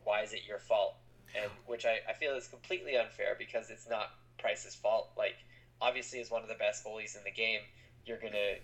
[0.03, 0.95] why is it your fault?
[1.35, 5.09] And which I, I feel is completely unfair because it's not Price's fault.
[5.17, 5.35] Like
[5.81, 7.59] obviously as one of the best goalies in the game,
[8.05, 8.55] you're gonna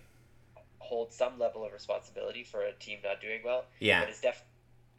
[0.78, 3.64] hold some level of responsibility for a team not doing well.
[3.78, 4.00] Yeah.
[4.00, 4.48] But it's definitely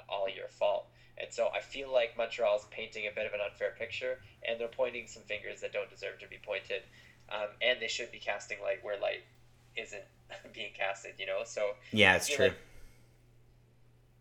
[0.08, 0.88] all your fault.
[1.18, 4.68] And so I feel like Montreal's painting a bit of an unfair picture, and they're
[4.68, 6.84] pointing some fingers that don't deserve to be pointed,
[7.32, 9.24] um, and they should be casting light where light
[9.78, 10.04] isn't
[10.54, 11.14] being casted.
[11.20, 12.46] You know, so Yeah, it's true.
[12.46, 12.58] like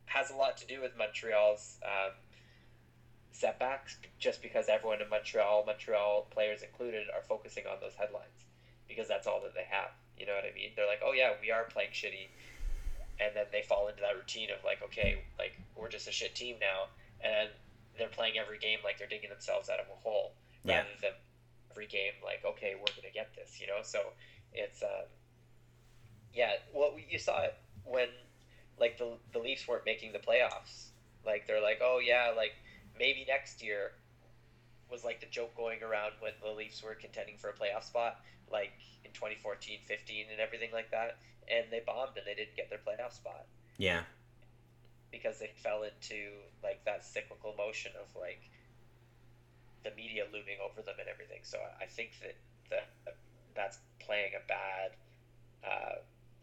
[0.06, 2.12] has a lot to do with Montreal's um,
[3.32, 8.44] setbacks, just because everyone in Montreal, Montreal players included, are focusing on those headlines
[8.86, 9.90] because that's all that they have.
[10.18, 10.70] You know what I mean?
[10.76, 12.28] They're like, oh yeah, we are playing shitty,
[13.18, 16.34] and then they fall into that routine of like, okay, like we're just a shit
[16.36, 16.86] team now,
[17.20, 17.48] and
[17.98, 20.34] they're playing every game like they're digging themselves out of a hole,
[20.64, 20.76] Yeah.
[20.78, 21.12] rather than
[21.72, 23.58] every game like, okay, we're gonna get this.
[23.60, 24.00] You know, so
[24.52, 25.10] it's um,
[26.34, 26.52] yeah.
[26.74, 27.54] Well, you saw it
[27.84, 28.08] when
[28.78, 30.88] like the the Leafs weren't making the playoffs.
[31.24, 32.52] Like they're like, oh yeah, like
[32.98, 33.92] maybe next year
[34.90, 38.20] was like the joke going around when the Leafs were contending for a playoff spot,
[38.52, 38.72] like
[39.04, 41.16] in 2014, 15, and everything like that.
[41.50, 43.46] And they bombed and they didn't get their playoff spot
[43.78, 44.02] Yeah.
[45.10, 46.32] because they fell into
[46.62, 48.40] like that cyclical motion of like
[49.84, 51.40] the media looming over them and everything.
[51.42, 52.36] So I- think that
[52.70, 53.16] that
[53.54, 54.90] that's playing a bad.
[55.64, 55.96] Uh,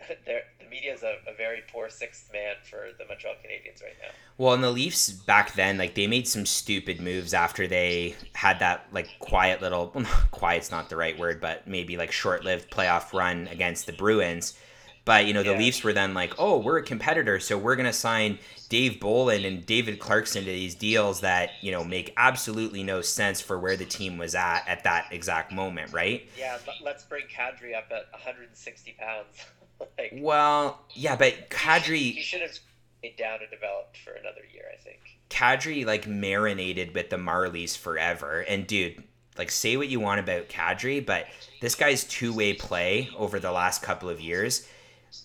[0.25, 4.09] the media is a, a very poor sixth man for the Montreal Canadiens right now.
[4.37, 8.59] Well, and the Leafs back then, like they made some stupid moves after they had
[8.59, 13.13] that like quiet little, well, quiet's not the right word, but maybe like short-lived playoff
[13.13, 14.57] run against the Bruins.
[15.03, 15.57] But you know, the Yeah.
[15.57, 18.37] Leafs were then like, oh, we're a competitor, so we're gonna sign
[18.69, 23.41] Dave Bolland and David Clarkson to these deals that you know make absolutely no sense
[23.41, 26.29] for where the team was at at that exact moment, right?
[26.37, 29.27] Yeah, let, let's bring Kadri up at 160 pounds.
[29.97, 32.13] like Well, yeah, but Kadri.
[32.13, 32.51] he should have
[32.99, 34.65] stayed down and developed for another year.
[34.73, 34.99] I think.
[35.29, 38.41] Kadri like marinated with the Marlies forever.
[38.41, 39.03] And dude,
[39.37, 41.25] like say what you want about Kadri, but
[41.61, 44.67] this guy's two-way play over the last couple of years,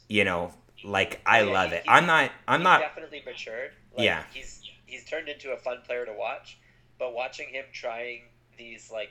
[0.09, 0.53] you know,
[0.85, 1.85] like I Yeah, love he- it.
[1.89, 3.73] I'm not I'm He's not definitely matured.
[3.97, 4.23] Like, Yeah.
[4.33, 6.59] he's he's turned into a fun player to watch.
[6.99, 8.23] But watching him trying
[8.57, 9.11] these like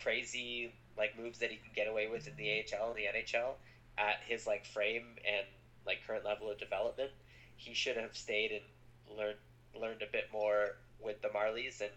[0.00, 3.54] crazy like moves that he can get away with in the AHL and the NHL
[3.98, 5.46] at his like frame and
[5.86, 7.10] like current level of development,
[7.56, 9.38] he should have stayed and learned
[9.74, 11.90] learned a bit more with the Marlies and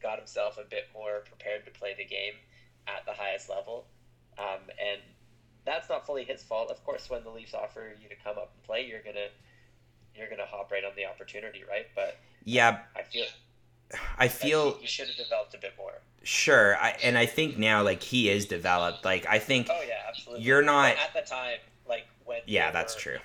[0.00, 2.34] got himself a bit more prepared to play the game
[2.86, 3.86] at the highest level.
[4.38, 5.00] Um, and
[5.64, 6.70] that's not fully his fault.
[6.70, 9.28] Of course, when the Leafs offer you to come up and play, you're gonna
[10.14, 11.86] you're gonna hop right on the opportunity, right?
[11.94, 13.26] But yeah, I feel
[14.18, 16.00] I feel he, he should have developed a bit more.
[16.24, 16.76] Sure.
[16.76, 19.04] I and I think now like he is developed.
[19.04, 20.44] Like I think Oh yeah, absolutely.
[20.44, 21.58] You're not- But at the time,
[21.88, 23.18] like when yeah, that's were- true.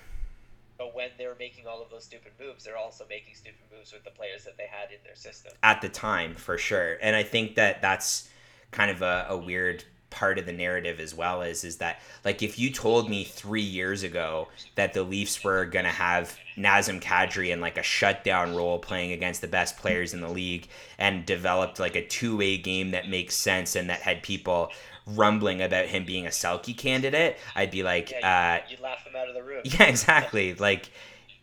[0.78, 3.92] But when they were making all of those stupid moves, they're also making stupid moves
[3.92, 5.52] with the players that they had in their system.
[5.62, 8.28] at the time for sure and i think that that's
[8.70, 12.42] kind of a, a weird part of the narrative as well is is that like
[12.42, 17.52] if you told me three years ago that the Leafs were gonna have Nazem Kadri
[17.52, 20.66] in like a shutdown role playing against the best players in the league
[20.98, 24.70] and developed like a two way game that makes sense and that had people
[25.06, 29.06] rumbling about him being a Selke candidate, I'd be like, Yeah, uh, you, would laugh
[29.06, 29.62] him out of the room.
[29.64, 30.54] yeah, exactly.
[30.54, 30.90] Like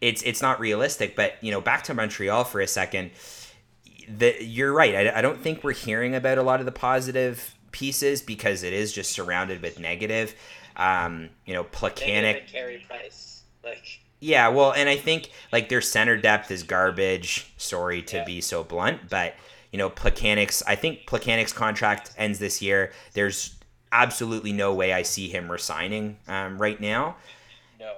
[0.02, 1.16] it's it's not realistic.
[1.16, 3.12] But you know, back to Montreal for a second.
[4.10, 4.96] The, you're right.
[4.96, 8.74] I, I don't think we're hearing about a lot of the positive pieces because it
[8.74, 10.36] is just surrounded with negative.
[10.76, 12.40] Um, you know, Plekanec.
[12.42, 13.44] and Carey Price.
[13.64, 17.52] Like, Yeah, well, and I think like their center depth is garbage.
[17.58, 18.24] Sorry to Yeah.
[18.24, 19.36] be so blunt, but
[19.72, 20.64] you know, Plekanec's.
[20.66, 22.92] I think Plekanec's contract ends this year.
[23.14, 23.56] There's
[23.92, 27.18] absolutely no way I see him resigning um, right now.
[27.80, 27.94] no.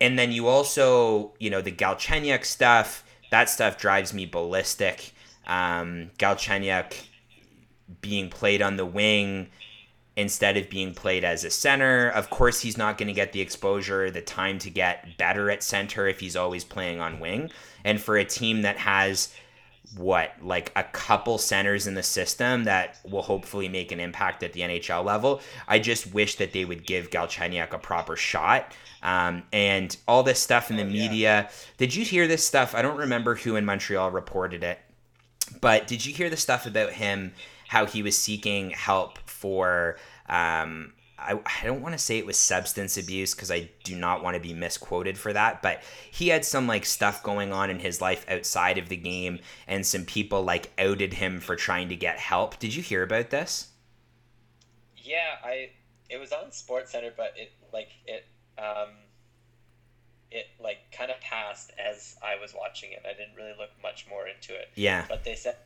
[0.00, 3.04] And then you also, you know, the Galchenyuk stuff.
[3.30, 5.12] That stuff drives me ballistic.
[5.46, 6.94] Um, Galchenyuk
[8.00, 9.48] being played on the wing
[10.16, 12.08] instead of being played as a center.
[12.08, 15.62] Of course, he's not going to get the exposure, the time to get better at
[15.62, 17.50] center if he's always playing on wing.
[17.84, 19.34] And for a team that has
[19.98, 24.52] what like a couple centers in the system that will hopefully make an impact at
[24.52, 25.40] the NHL level.
[25.68, 28.72] I just wish that they would give Galchenyuk a proper shot.
[29.02, 30.92] Um, and all this stuff in the Oh, yeah.
[31.08, 31.50] media.
[31.76, 32.74] Did you hear this stuff?
[32.74, 34.78] I don't remember who in Montreal reported it,
[35.60, 37.34] but did you hear the stuff about him?
[37.68, 39.96] How he was seeking help for
[40.28, 40.92] um,
[41.24, 44.34] I, I don't want to say it was substance abuse because I do not want
[44.34, 48.00] to be misquoted for that, but he had some like stuff going on in his
[48.00, 52.18] life outside of the game, and some people like outed him for trying to get
[52.18, 52.58] help.
[52.58, 53.68] Did you hear about this?
[54.96, 55.70] Yeah, I.
[56.10, 58.26] It was on Sports Center, but it like it
[58.58, 58.90] um.
[60.30, 63.02] It like kind of passed as I was watching it.
[63.08, 64.68] I didn't really look much more into it.
[64.74, 65.56] Yeah, But they said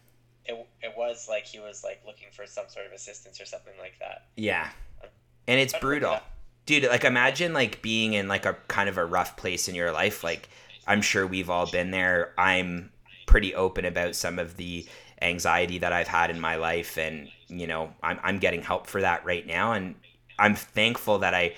[0.49, 3.75] it, it was like he was like looking for some sort of assistance or something
[3.79, 4.25] like that.
[4.37, 4.71] yeah,
[5.03, 5.09] um,
[5.47, 6.19] and it's brutal,
[6.67, 6.85] dude.
[6.85, 10.25] Like imagine like being in like a kind of a rough place in your life.
[10.25, 10.49] Like
[10.87, 12.33] I'm sure we've all been there.
[12.39, 12.91] I'm
[13.27, 14.87] pretty open about some of the
[15.21, 19.03] anxiety that I've had in my life, and you know I'm I'm getting help for
[19.03, 19.95] that right now, and
[20.39, 21.55] I'm thankful that I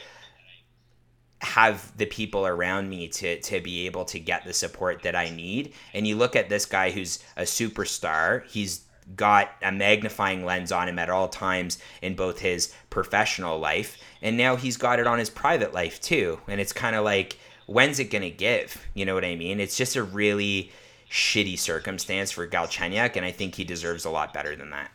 [1.41, 5.31] have the people around me to to be able to get the support that I
[5.31, 5.73] need.
[5.95, 8.47] And you look at this guy who's a superstar.
[8.47, 8.83] He's
[9.17, 14.37] got a magnifying lens on him at all times in both his professional life and
[14.37, 16.39] now he's got it on his private life too.
[16.47, 18.87] And it's kind of like when's it going to give?
[18.95, 19.59] You know what I mean?
[19.59, 20.71] It's just a really
[21.11, 24.93] shitty circumstance for Galchenyuk and I think he deserves a lot better than that.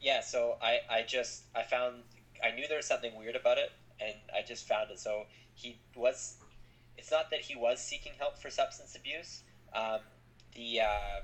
[0.00, 2.02] Yeah, so I, I just I found
[2.42, 3.70] I knew there was something weird about it,
[4.00, 4.98] and I just found it.
[4.98, 5.24] So
[5.54, 6.36] he was.
[6.98, 9.42] It's not that he was seeking help for substance abuse.
[9.74, 10.00] Um,
[10.54, 11.22] the um,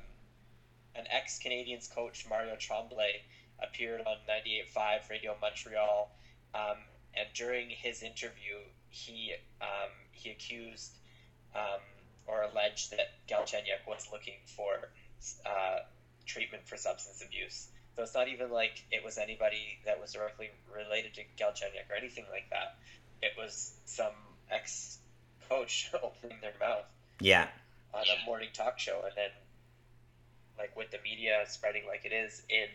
[0.95, 3.23] an ex Canadians coach Mario Tremblay
[3.63, 6.11] appeared on 98.5 Radio Montreal,
[6.55, 6.77] um,
[7.15, 8.57] and during his interview,
[8.89, 10.99] he um, he accused
[11.55, 11.81] um,
[12.27, 14.91] or alleged that Galchenyuk was looking for
[15.47, 15.79] uh,
[16.27, 17.69] treatment for substance abuse.
[17.97, 21.97] So it's not even like it was anybody that was directly related to Galchenyuk or
[21.97, 22.77] anything like that.
[23.23, 24.13] It was some
[24.51, 24.99] ex
[25.49, 26.85] coach opening their mouth
[27.21, 27.49] Yeah.
[27.95, 29.31] on a morning talk show, and then
[30.59, 32.67] like with the media spreading like it is in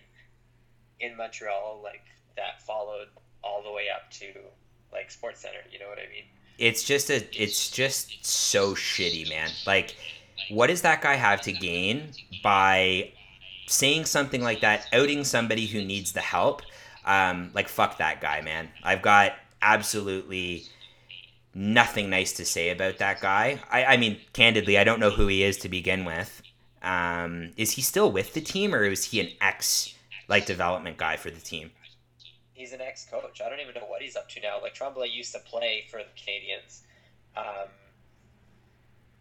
[0.99, 2.03] in Montreal, like
[2.37, 3.07] that followed
[3.43, 4.25] all the way up to
[4.91, 5.59] like Sports Center.
[5.71, 6.23] You know what I mean?
[6.59, 9.95] it's just a it's just so shitty man like
[10.51, 12.11] what does that guy have to gain
[12.43, 13.11] by
[13.65, 16.61] saying something like that outing somebody who needs the help
[17.05, 19.31] um like fuck that guy man i've got
[19.63, 20.65] absolutely
[21.55, 25.27] nothing nice to say about that guy i i mean candidly i don't know who
[25.27, 26.41] he is to begin with
[26.81, 29.93] um is he still with the team or is he an ex
[30.27, 31.69] like development guy for the team
[32.53, 33.41] He's an ex coach.
[33.45, 34.61] I don't even know what he's up to now.
[34.61, 36.83] Like Tremblay used to play for the Canadians,
[37.35, 37.67] um,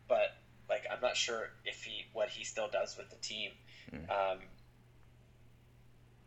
[0.06, 0.36] but
[0.68, 3.50] like I'm not sure if he what he still does with the team.
[3.92, 4.38] Um,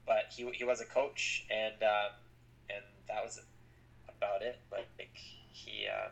[0.05, 2.11] but he, he was a coach, and um,
[2.70, 3.39] and that was
[4.18, 4.59] about it.
[4.72, 6.11] Like he, um,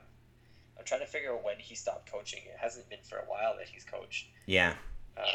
[0.78, 2.39] I'm trying to figure out when he stopped coaching.
[2.45, 4.28] It hasn't been for a while that he's coached.
[4.45, 4.76] yeah
[5.18, 5.26] Um,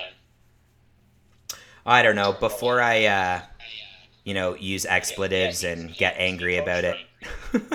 [1.87, 2.33] I don't know.
[2.33, 3.43] Before I, uh,
[4.25, 6.97] you know, use expletives Yeah, and he- get angry about it.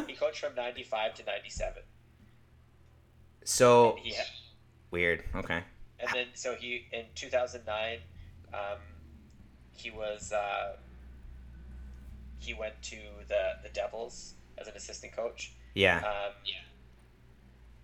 [0.07, 1.81] he coached from '95 to '97.
[3.43, 4.15] so He
[4.91, 5.23] weird.
[5.35, 5.61] Okay.
[5.99, 7.97] and then so he in 2009
[8.53, 8.59] um,
[9.75, 10.75] he was uh,
[12.39, 15.97] he went to the the devils as an assistant coach Yeah.
[15.97, 16.33] um,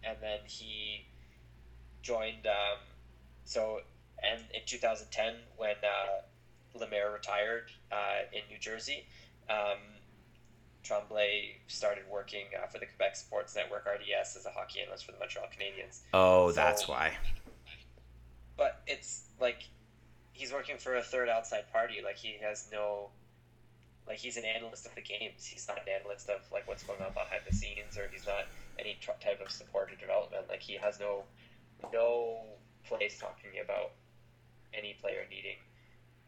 [0.03, 1.05] and then he
[2.01, 2.77] joined um,
[3.45, 3.81] so
[4.23, 9.05] and in 2010 when uh, Lemaire retired uh, in New Jersey
[9.49, 9.77] um,
[10.83, 15.11] Tremblay started working uh, for the Quebec Sports Network (RDS) as a hockey analyst for
[15.11, 15.99] the Montreal Canadiens.
[16.13, 17.13] Oh, So- that's why.
[18.57, 19.63] But it's like
[20.33, 21.95] he's working for a third outside party.
[22.03, 23.09] Like he has no,
[24.09, 25.45] like he's an analyst of the games.
[25.45, 28.45] He's not an analyst of like what's going on behind the scenes, or he's not
[28.79, 30.45] any tr- type of support or development.
[30.49, 31.23] Like he has no,
[31.93, 32.39] no
[32.85, 33.91] place talking about
[34.73, 35.57] any player needing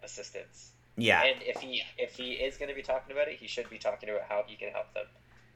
[0.04, 0.72] assistance.
[0.96, 1.24] Yeah.
[1.24, 3.80] And if he if he is going to be talking about it, he should be
[3.80, 5.06] talking about how he can help them,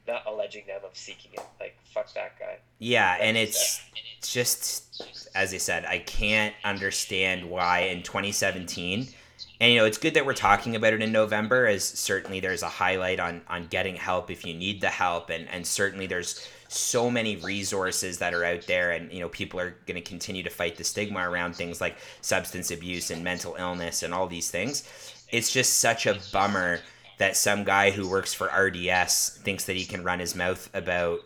[0.08, 1.44] not alleging them of seeking it.
[1.60, 2.58] Like fuck that guy.
[2.80, 3.80] Yeah, and it's
[4.22, 9.08] just as I said, I can't understand why in 2017.
[9.60, 12.62] And you know, it's good that we're talking about it in November as certainly there's
[12.62, 16.46] a highlight on on getting help if you need the help and and certainly there's
[16.68, 20.42] so many resources that are out there and you know people are going to continue
[20.42, 24.50] to fight the stigma around things like substance abuse and mental illness and all these
[24.50, 24.84] things.
[25.30, 26.80] It's just such a bummer
[27.18, 31.20] that some guy who works for RDS thinks that he can run his mouth about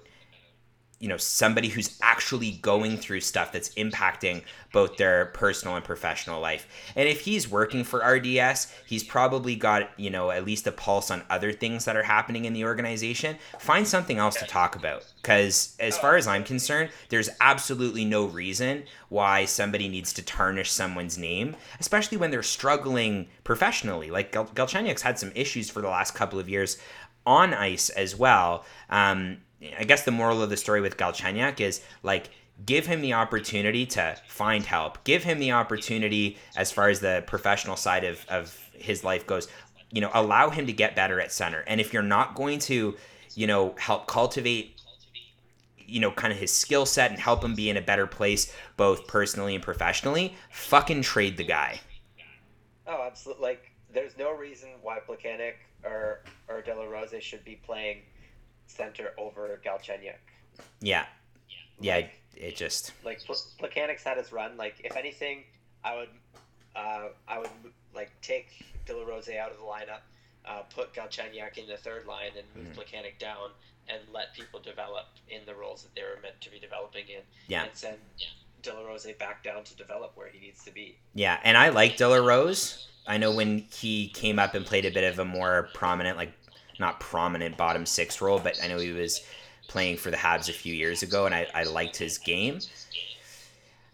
[1.01, 4.42] you know somebody who's actually going through stuff that's impacting
[4.72, 6.68] both their personal and professional life.
[6.94, 11.11] And if he's working for rds he's probably got you know at least a pulse
[11.11, 13.36] on other things that are happening in the organization.
[13.59, 18.26] Find something else to talk about because as far as i'm concerned there's absolutely no
[18.26, 24.11] reason why somebody needs to tarnish someone's name especially when they're struggling professionally.
[24.11, 26.78] Like Gal- galchenyuk's had some issues for the last couple of years
[27.26, 28.64] on ice as well.
[28.88, 29.38] Um,
[29.78, 32.30] I guess the moral of the story with Galchenyuk is like
[32.64, 35.02] give him the opportunity to find help.
[35.04, 39.48] Give him the opportunity as far as the professional side of, of his life goes.
[39.92, 41.64] You know, allow him to get better at center.
[41.66, 42.96] And if you're not going to,
[43.34, 44.76] you know, help cultivate
[45.90, 48.54] you know, kind of his skill set and help him be in a better place
[48.76, 51.80] both personally and professionally, fucking trade the guy.
[52.86, 53.42] Oh, absolutely.
[53.42, 55.54] Like, there's no reason why Plekanec
[55.84, 58.02] or or De La Rose should be playing
[58.71, 60.14] center over Galchenyuk.
[60.81, 61.07] Yeah.
[61.81, 62.07] Yeah,
[62.37, 64.57] it just Like, Pl- Plekanec's had his run.
[64.57, 65.45] Like, if anything,
[65.85, 66.09] I would,
[66.77, 67.51] uh, I would
[67.95, 68.49] like take
[68.87, 70.01] De La Rose out of the lineup,
[70.47, 72.77] uh, put Galchenyuk in the third line, and move.
[72.77, 73.51] Plekanec down,
[73.89, 77.23] and let people develop in the roles that they were meant to be developing in.
[77.49, 77.64] Yeah.
[77.64, 77.99] And send
[78.62, 80.99] De La Rose back down to develop where he needs to be.
[81.14, 82.89] Yeah, and I like De La Rose.
[83.07, 86.33] I know when he came up and played a bit of a more prominent, like
[86.81, 89.24] not prominent bottom six role, but I know he was
[89.68, 92.59] playing for the Habs a few years ago, and I, I liked his game.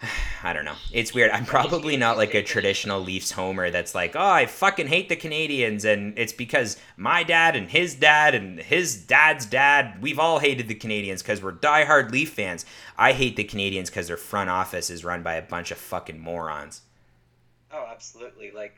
[0.42, 0.76] I don't know.
[0.92, 1.30] It's weird.
[1.30, 5.16] I'm probably not like a traditional Leafs homer that's like, oh, I fucking hate the
[5.16, 10.38] Canadians, and it's because my dad and his dad and his dad's dad, we've all
[10.38, 12.64] hated the Canadians because we're diehard Leaf fans.
[12.96, 16.20] I hate the Canadians because their front office is run by a bunch of fucking
[16.20, 16.82] morons.
[17.72, 18.50] Oh, absolutely.
[18.52, 18.76] Like,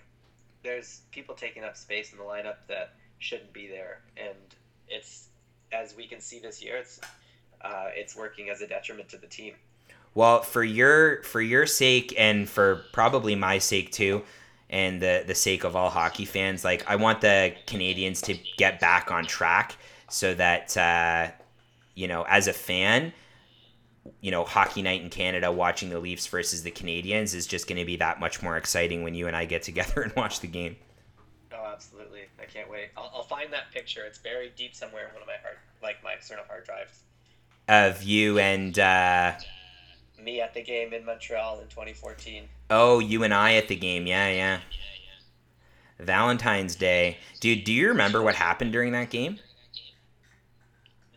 [0.63, 4.37] there's people taking up space in the lineup that shouldn't be there, and
[4.89, 5.29] it's
[5.73, 7.01] as we can see this year, it's
[7.63, 9.55] uh, it's working as a detriment to the team.
[10.15, 14.23] Well, for your for your sake and for probably my sake too,
[14.71, 18.81] and the the sake of all hockey fans, like I want the Canadians to get
[18.81, 19.77] back on track
[20.09, 21.31] so that uh,
[21.95, 23.13] you know, as a fan,
[24.21, 27.79] you know, hockey night in Canada, watching the Leafs versus the Canadians is just going
[27.79, 30.47] to be that much more exciting when you and I get together and watch the
[30.47, 30.77] game.
[31.73, 32.23] Absolutely.
[32.41, 32.89] I can't wait.
[32.97, 34.05] I'll, I'll find that picture.
[34.05, 37.01] It's buried deep somewhere in one of my hard, like my external hard drives.
[37.69, 39.35] Of you and uh,
[40.23, 42.45] Me at the game in Montreal in 2014.
[42.71, 44.35] oh, you and I at the game, yeah, yeah.
[45.99, 46.05] yeah.
[46.05, 47.65] Valentine's Day, dude.
[47.65, 49.39] Do you remember what happened during that game?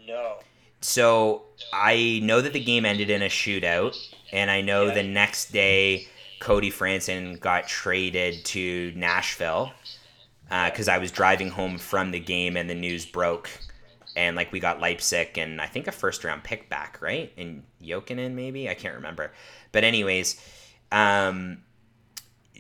[0.08, 0.40] No.
[0.82, 3.96] So I know that the game ended in a shootout,
[4.34, 4.96] and I know Yeah.
[4.96, 6.08] the next day
[6.40, 9.72] Cody Franson got traded to Nashville
[10.52, 13.50] because I was driving home from the game and the news broke,
[14.16, 17.32] and like we got Leipsic and I think a first round pick back, right?
[17.38, 19.32] And Jokinen maybe I can't remember,
[19.72, 20.40] but anyways,
[20.92, 21.60] um,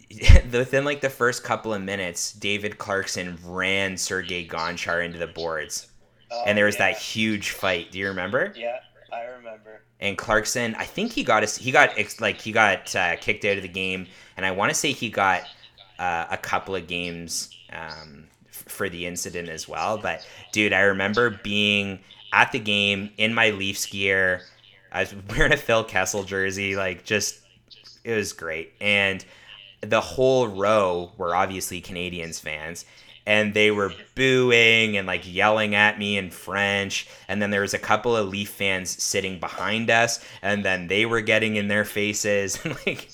[0.51, 5.87] within like the first couple of minutes, David Clarkson ran Sergei Gonchar into the boards
[6.31, 6.91] Oh, and there was yeah.
[6.91, 7.91] that huge fight.
[7.91, 8.53] Do you remember?
[8.55, 8.79] Yeah,
[9.11, 9.81] I remember.
[9.99, 11.57] And Clarkson, I think he got us.
[11.57, 14.75] He got like he got uh, kicked out of the game, and I want to
[14.75, 15.43] say he got
[16.01, 19.97] uh, a couple of games um, f- for the incident as well.
[19.97, 21.99] But dude, I remember being
[22.33, 24.41] at the game in my Leafs gear.
[24.91, 27.39] I was wearing a Phil Kessel jersey, like just
[28.03, 29.23] it was great, and
[29.81, 32.85] the whole row were obviously Canadians fans.
[33.27, 37.07] and they were booing and like yelling at me in French.
[37.27, 41.05] And then there was a couple of Leaf fans sitting behind us, and then they
[41.05, 42.59] were getting in their faces.
[42.85, 43.09] Like,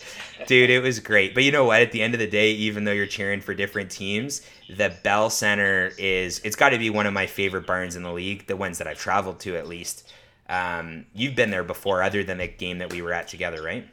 [0.46, 1.34] dude, it was great.
[1.34, 1.82] But you know what?
[1.82, 5.30] At the end of the day, even though you're cheering for different teams, the Bell
[5.30, 8.56] Center is it's got to be one of my favorite barns in the league, the
[8.56, 10.12] ones that I've traveled to at least.
[10.50, 13.88] Um, you've been there before, other than the game that we were at together, right?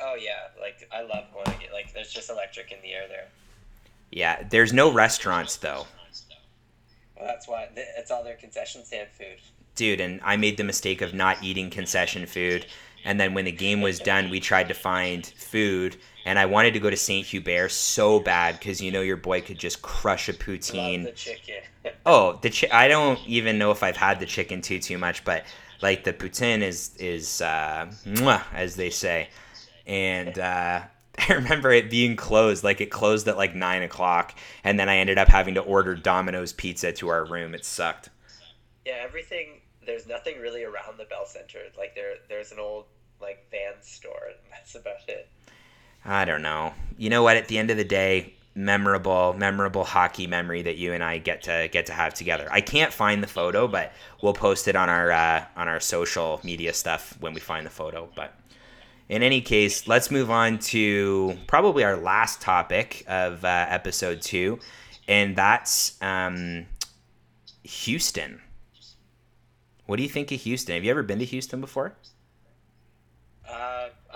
[0.00, 3.06] Oh yeah, like I love going to get like there's just electric in the air
[3.08, 3.26] there.
[4.10, 5.86] Yeah, there's no restaurants though.
[7.16, 9.38] Well, that's why it's all their concession stand food.
[9.76, 12.66] dude, and I made the mistake of not eating concession food.
[13.04, 16.72] And then when the game was done, we tried to find food, and I wanted
[16.74, 20.28] to go to Saint Hubert so bad because you know your boy could just crush
[20.28, 21.04] a poutine.
[21.04, 21.56] the chicken.
[22.06, 25.22] Oh, the chi- I don't even know if I've had the chicken too too much,
[25.22, 25.44] but
[25.82, 29.28] like the poutine is is uh, mwah, as they say,
[29.86, 30.80] and uh,
[31.28, 32.64] I remember it being closed.
[32.64, 34.34] Like it closed at like nine o'clock,
[34.64, 37.54] and then I ended up having to order Domino's pizza to our room.
[37.54, 38.08] It sucked.
[38.86, 39.60] yeah, everything.
[39.84, 41.58] There's nothing really around the Bell Center.
[41.76, 42.86] Like there, there's an old
[43.24, 45.28] like van store, and that's about it.
[46.04, 46.74] I don't know.
[46.98, 47.36] You know what?
[47.36, 51.42] At the end of the day, memorable, memorable hockey memory that you and I get
[51.44, 52.46] to get to have together.
[52.50, 56.40] I can't find the photo, but we'll post it on our uh, on our social
[56.44, 58.08] media stuff when we find the photo.
[58.14, 58.34] But
[59.08, 64.58] in any case, let's move on to probably our last topic of uh, episode two,
[65.08, 66.66] and that's um,
[67.62, 68.40] Houston.
[69.86, 70.74] What do you think of Houston?
[70.74, 71.94] Have you ever been to Houston before?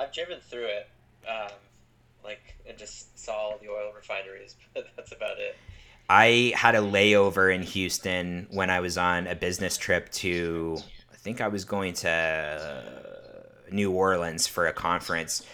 [0.09, 0.89] I've driven through it,
[1.29, 1.51] um,
[2.25, 5.57] like and just saw all the oil refineries, but that's about it.
[6.09, 10.79] I had a layover in Houston when I was on a business trip to,
[11.13, 15.45] I think I was going to New Orleans for a conference.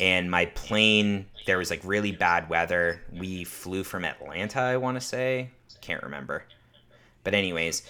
[0.00, 3.02] And my plane, there was like really bad weather.
[3.12, 5.50] We flew from Atlanta, I want to say.
[5.82, 6.44] Can't remember.
[7.22, 7.82] But, anyways,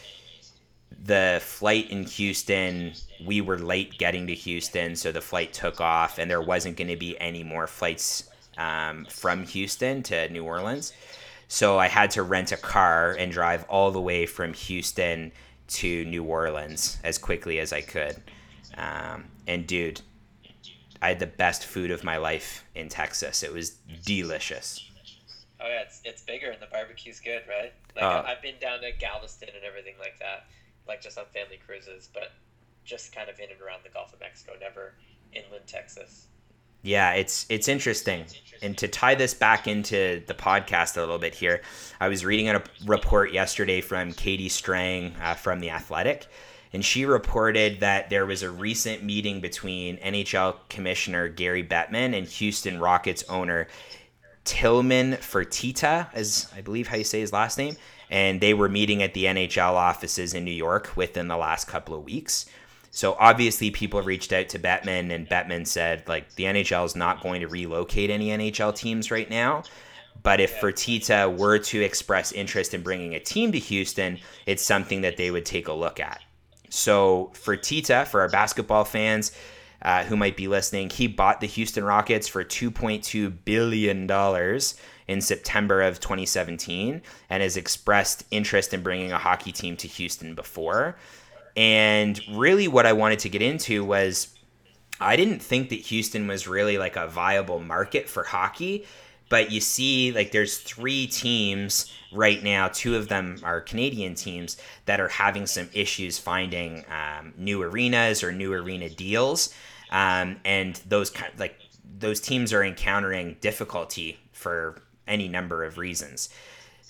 [1.05, 2.93] the flight in Houston,
[3.25, 4.97] we were late getting to Houston.
[4.97, 9.07] So the flight took off, and there wasn't going to be any more flights um,
[9.11, 10.93] from Houston to New Orleans.
[11.49, 15.33] So I had to rent a car and drive all the way from Houston
[15.69, 18.21] to New Orleans as quickly as I could.
[18.77, 20.01] Um, and dude,
[21.01, 23.43] I had the best food of my life in Texas.
[23.43, 23.71] It was
[24.05, 24.85] delicious.
[25.61, 27.73] Oh yeah, it's it's bigger and the barbecue's good, right?
[27.97, 30.47] Like Uh, I've been down to Galveston and everything like that,
[30.89, 32.33] like just on family cruises, but
[32.85, 34.95] just kind of in and around the Gulf of Mexico, never
[35.33, 36.29] inland Texas.
[36.83, 38.25] Yeah, it's it's interesting.
[38.63, 41.61] And to tie this back into the podcast a little bit here,
[42.01, 46.29] I was reading a report yesterday from Katie Strang uh, from the Athletic,
[46.73, 52.27] and she reported that there was a recent meeting between NHL Commissioner Gary Bettman and
[52.27, 53.67] Houston Rockets owner
[54.45, 57.77] Tillman Fertitta, as I believe how you say his last name,
[58.11, 61.95] and they were meeting at the NHL offices in New York within the last couple
[61.95, 62.47] of weeks.
[62.91, 67.23] So obviously, people reached out to Bettman, and Bettman said like the NHL is not
[67.23, 69.63] going to relocate any NHL teams right now.
[70.23, 75.03] But if Fertitta were to express interest in bringing a team to Houston, it's something
[75.03, 76.21] that they would take a look at.
[76.71, 79.33] So Fertitta, for our basketball fans
[79.83, 84.75] uh, who might be listening, he bought the Houston Rockets for 2.2 billion dollars
[85.09, 90.35] in September of 2017, and has expressed interest in bringing a hockey team to Houston
[90.35, 90.97] before.
[91.57, 94.35] And really, what I wanted to get into was
[95.01, 98.87] I didn't think that Houston was really like a viable market for hockey.
[99.29, 102.69] But you see, like, there's three teams right now.
[102.69, 104.57] Two of them are Canadian teams
[104.87, 109.53] that are having some issues finding um, new arenas or new arena deals,
[109.91, 111.59] um, and those kind of like
[111.99, 116.29] those teams are encountering difficulty for any number of reasons.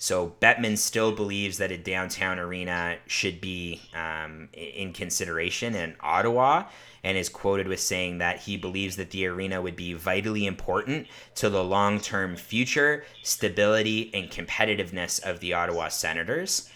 [0.01, 6.65] So Bettman still believes that a downtown arena should be um, in consideration in Ottawa,
[7.03, 11.07] and is quoted with saying that he believes that the arena would be vitally important
[11.35, 16.69] to the long-term future, stability, and competitiveness of the Ottawa Senators.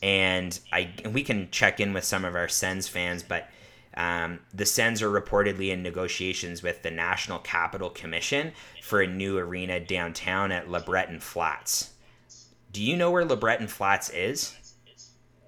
[0.00, 3.50] And I we can check in with some of our Sens fans, but
[3.98, 9.36] um, the Sens are reportedly in negotiations with the National Capital Commission for a new
[9.36, 11.90] arena downtown at LeBreton Flats.
[12.72, 14.54] Do you know where LeBreton Flats is?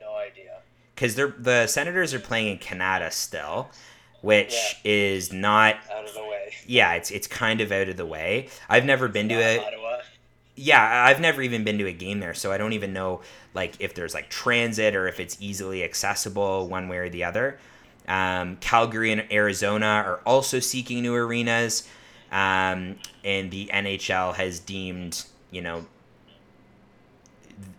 [0.01, 0.59] No idea.
[0.97, 3.71] Because they're the Senators are playing in Canada still,
[4.21, 5.77] which is not.
[5.89, 6.53] Out of the way.
[6.67, 8.49] Yeah, it's it's kind of out of the way.
[8.69, 9.61] I've never been to it.
[9.61, 9.99] Ottawa.
[10.57, 13.21] Yeah, I've never even been to a game there, so I don't even know
[13.55, 17.61] like if there's like transit or if it's easily accessible one way or the other.
[18.09, 21.87] Um, Calgary and Arizona are also seeking new arenas,
[22.33, 25.87] um, and the NHL has deemed you know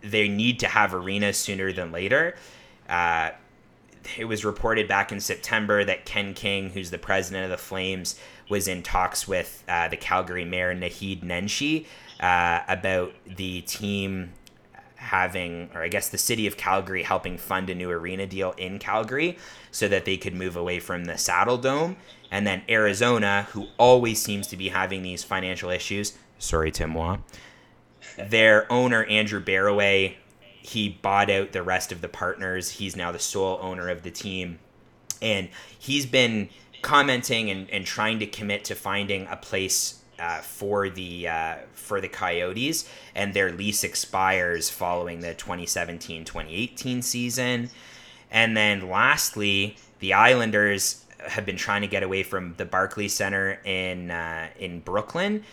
[0.02, 2.36] they need to have arenas sooner than later.
[2.88, 3.30] Uh,
[4.18, 8.18] it was reported back in September that Ken King, who's the president of the Flames,
[8.48, 11.86] was in talks with uh, the Calgary mayor Naheed Nenshi
[12.20, 14.32] uh, about the team
[14.96, 18.78] having, or I guess the city of Calgary helping fund a new arena deal in
[18.78, 19.38] Calgary
[19.72, 21.96] so that they could move away from the Saddledome.
[22.30, 26.16] And then Arizona, who always seems to be having these financial issues.
[26.38, 27.18] Sorry, Tim Waugh.
[28.16, 30.14] Their owner, Andrew Barroway,
[30.60, 32.70] he bought out the rest of the partners.
[32.70, 34.60] He's now the sole owner of the team.
[35.20, 35.48] And
[35.78, 36.50] he's been
[36.82, 42.00] commenting and, and trying to commit to finding a place uh, for the uh, for
[42.00, 47.70] the Coyotes, and their lease expires following the 2017-2018 season.
[48.32, 53.60] And then lastly, the Islanders have been trying to get away from the Barclays Center
[53.64, 55.44] in uh, in Brooklyn.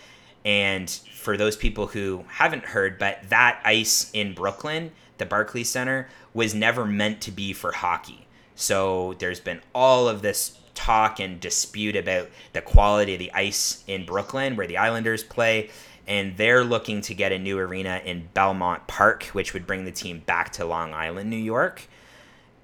[0.45, 6.07] And for those people who haven't heard, but that ice in Brooklyn, the Barclays Center,
[6.33, 8.25] was never meant to be for hockey.
[8.55, 13.83] So there's been all of this talk and dispute about the quality of the ice
[13.85, 15.69] in Brooklyn, where the Islanders play.
[16.07, 19.91] And they're looking to get a new arena in Belmont Park, which would bring the
[19.91, 21.87] team back to Long Island, New York.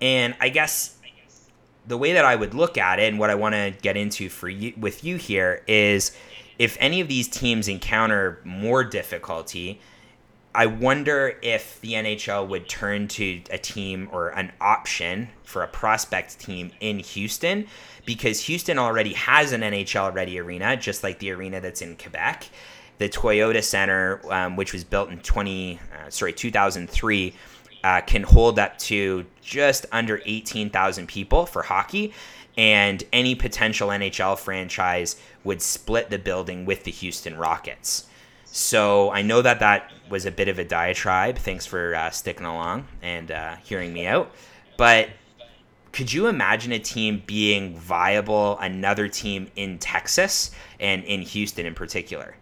[0.01, 0.97] And I guess
[1.87, 4.29] the way that I would look at it and what I want to get into
[4.29, 6.15] for you with you here is
[6.57, 9.79] if any of these teams encounter more difficulty,
[10.55, 15.67] I wonder if the NHL would turn to a team or an option for a
[15.67, 17.67] prospect team in Houston
[18.05, 22.49] because Houston already has an NHL ready arena, just like the arena that's in Quebec.
[22.99, 27.33] The Toyota Center, um, which was built in 20, uh, sorry, 2003,
[27.85, 32.11] uh, can hold up to just under 18,000 people for hockey.
[32.57, 38.07] And any potential NHL franchise would split the building with the Houston Rockets.
[38.45, 41.37] So I know that that was a bit of a diatribe.
[41.37, 44.31] Thanks for uh, sticking along and uh, hearing me out.
[44.77, 45.09] But
[45.91, 51.75] could you imagine a team being viable, another team in Texas and in Houston in
[51.75, 52.35] particular?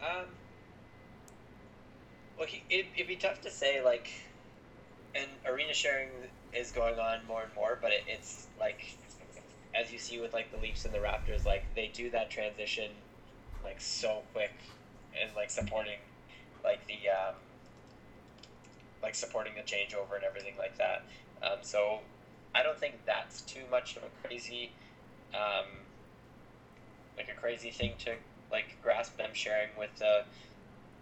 [0.00, 0.24] Um,
[2.38, 4.10] well, he, it, it'd be tough to say, like,
[5.14, 6.08] and arena sharing
[6.52, 8.96] is going on more and more, but it, it's like,
[9.74, 12.90] as you see with like the Leafs and the Raptors, like they do that transition
[13.64, 14.52] like so quick,
[15.20, 15.98] and like supporting
[16.64, 17.34] like the um,
[19.02, 21.02] like supporting the changeover and everything like that.
[21.42, 22.00] Um, so
[22.54, 24.70] I don't think that's too much of a crazy,
[25.34, 25.66] um,
[27.16, 28.14] like a crazy thing to
[28.50, 30.24] like grasp them sharing with the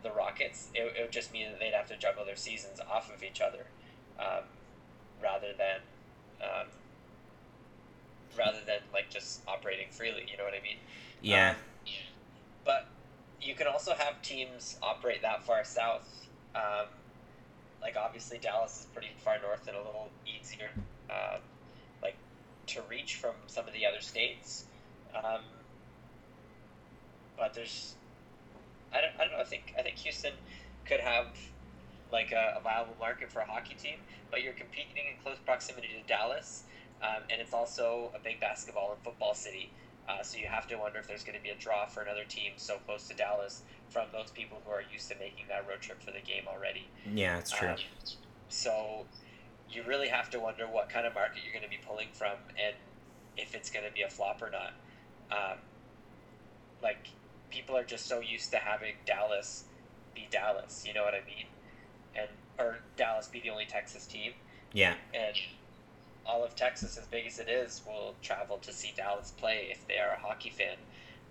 [0.06, 0.70] the Rockets.
[0.74, 3.40] It, it would just mean that they'd have to juggle their seasons off of each
[3.40, 3.66] other,
[4.18, 4.44] um,
[5.22, 5.80] rather than
[6.40, 6.66] um,
[8.38, 10.24] rather than like just operating freely.
[10.30, 10.78] You know what I mean?
[11.22, 11.50] Yeah.
[11.50, 11.56] Um,
[12.64, 12.86] but
[13.40, 16.08] you can also have teams operate that far south.
[16.54, 16.86] Um,
[17.82, 20.70] like obviously Dallas is pretty far north and a little easier,
[21.10, 21.40] um,
[22.02, 22.16] like
[22.68, 24.64] to reach from some of the other states.
[25.14, 25.42] Um,
[27.38, 27.94] but there's,
[28.96, 29.40] I don't, I don't know.
[29.40, 30.32] I think I think Houston
[30.84, 31.26] could have
[32.12, 33.98] like a, a viable market for a hockey team,
[34.30, 36.64] but you're competing in close proximity to Dallas,
[37.02, 39.70] um, and it's also a big basketball and football city.
[40.08, 42.22] Uh, so you have to wonder if there's going to be a draw for another
[42.28, 45.80] team so close to Dallas from those people who are used to making that road
[45.80, 46.86] trip for the game already.
[47.12, 47.70] Yeah, it's true.
[47.70, 47.76] Um,
[48.48, 49.04] so
[49.68, 52.36] you really have to wonder what kind of market you're going to be pulling from
[52.50, 52.76] and
[53.36, 54.72] if it's going to be a flop or not.
[55.32, 55.58] Um,
[56.82, 57.08] like
[57.50, 59.64] people are just so used to having Dallas
[60.14, 61.46] be Dallas, you know what I mean?
[62.14, 62.28] And
[62.58, 64.32] or Dallas be the only Texas team.
[64.72, 64.94] Yeah.
[65.14, 65.36] And
[66.24, 69.86] all of Texas, as big as it is, will travel to see Dallas play if
[69.86, 70.76] they are a hockey fan.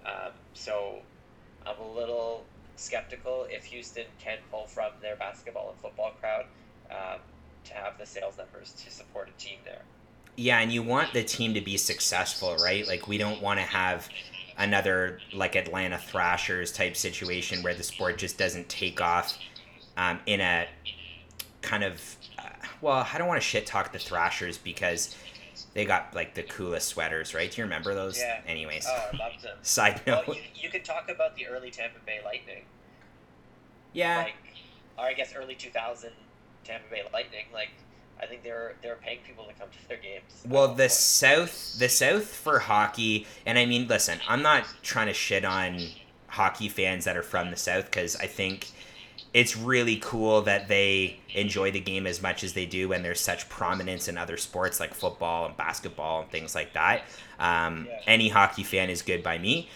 [0.06, 1.00] Um, so
[1.66, 2.46] I'm a little
[2.76, 6.46] skeptical if Houston can pull from their basketball and football crowd
[6.92, 7.20] um,
[7.66, 9.82] to have the sales numbers to support a team there.
[10.38, 12.86] Yeah, and you want the team to be successful, right?
[12.88, 14.10] Like we don't want to have
[14.58, 19.38] another like Atlanta Thrashers type situation where the sport just doesn't take off
[19.98, 20.68] um, in a
[21.62, 22.44] kind of uh,
[22.82, 25.16] well, I don't want to shit talk the Thrashers because
[25.74, 27.50] they got like the coolest sweaters, right?
[27.52, 28.18] Do you remember those?
[28.20, 28.42] Yeah.
[28.48, 29.58] Anyways, Oh, I loved them.
[29.62, 30.36] side well, note.
[30.38, 32.64] you, you could talk about the early Tampa Bay Lightning,
[33.94, 34.34] yeah, like,
[34.98, 36.12] or I guess early 2000
[36.64, 37.46] Tampa Bay Lightning.
[37.54, 37.70] Like,
[38.22, 40.24] I think they're they were paying people to come to their games.
[40.48, 40.90] Well, the.
[40.90, 45.80] South, the South for hockey, and I mean, listen, I'm not trying to shit on
[46.28, 48.68] hockey fans that are from the South because I think
[49.34, 53.20] it's really cool that they enjoy the game as much as they do when there's
[53.20, 57.04] such prominence in other sports like football and basketball and things like that.
[57.40, 58.00] Um, Yeah.
[58.08, 59.70] Any hockey fan is good by me,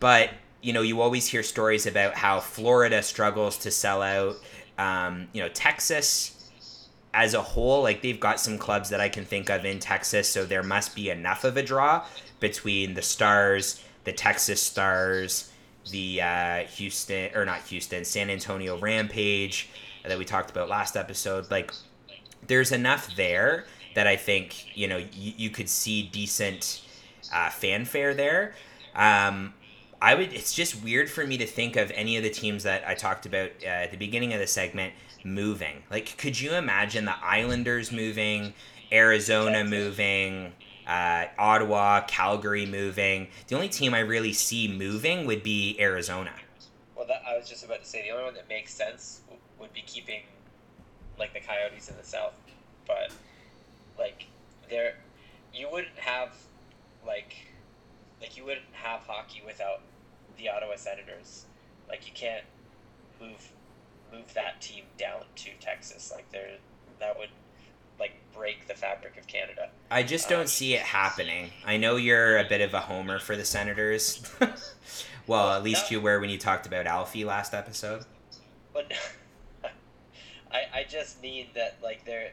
[0.00, 0.30] but
[0.62, 4.36] you know, you always hear stories about how Florida struggles to sell out.
[4.78, 6.39] Um, you know, Texas
[7.12, 10.28] as a whole, like they've got some clubs that I can think of in Texas,
[10.28, 12.04] so there must be enough of a draw
[12.38, 15.50] between the Stars, the Texas Stars,
[15.90, 19.68] the uh, Houston or not Houston, San Antonio Rampage
[20.06, 21.50] that we talked about last episode.
[21.50, 21.72] Like,
[22.46, 26.82] there's enough there that I think you know you, you could see decent
[27.34, 28.54] uh, fanfare there.
[28.94, 29.54] Um,
[30.00, 30.32] I would.
[30.32, 33.26] It's just weird for me to think of any of the teams that I talked
[33.26, 34.94] about uh, at the beginning of the segment
[35.24, 35.82] moving.
[35.90, 38.54] Like, could you imagine the Islanders moving,
[38.92, 40.52] Arizona moving,
[40.86, 43.28] uh, Ottawa, Calgary moving?
[43.48, 46.32] The only team I really see moving would be Arizona.
[46.96, 49.22] Well, that, I was just about to say the only one that makes sense
[49.58, 50.22] would be keeping
[51.18, 52.34] like the Coyotes in the South,
[52.86, 53.12] but
[53.98, 54.26] like
[54.68, 54.94] there,
[55.54, 56.34] you wouldn't have
[57.06, 57.34] like
[58.20, 59.80] like you wouldn't have hockey without
[60.38, 61.44] the Ottawa Senators.
[61.88, 62.44] Like you can't
[63.20, 63.50] move
[64.12, 66.12] move that team down to Texas.
[66.14, 66.56] Like there,
[66.98, 67.28] that would
[67.98, 69.68] like break the fabric of Canada.
[69.90, 71.50] I just don't see it happening.
[71.66, 74.22] I know you're a bit of a homer for the Senators.
[75.26, 75.96] well, at least No.
[75.98, 78.04] you were when you talked about Alfie last episode.
[78.72, 78.92] But
[80.52, 82.30] I I just mean that like there,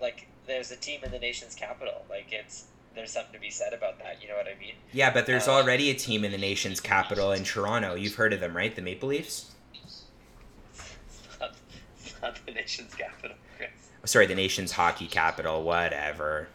[0.00, 2.04] like there's a team in the nation's capital.
[2.08, 4.22] Like it's there's something to be said about that.
[4.22, 4.74] You know what I mean?
[4.92, 7.94] Yeah, but there's Uh, already a team in the nation's capital in Toronto.
[7.96, 8.74] You've heard of them, right?
[8.74, 9.50] The Maple Leafs?
[9.74, 11.54] It's not,
[11.98, 13.70] it's not the nation's capital, Chris.
[14.06, 16.48] Sorry, the nation's hockey capital, whatever.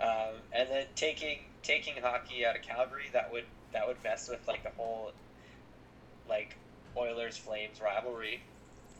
[0.00, 4.46] Um, and then taking taking hockey out of Calgary, that would that would mess with
[4.48, 5.12] like the whole
[6.28, 6.56] like
[6.96, 8.40] Oilers Flames rivalry.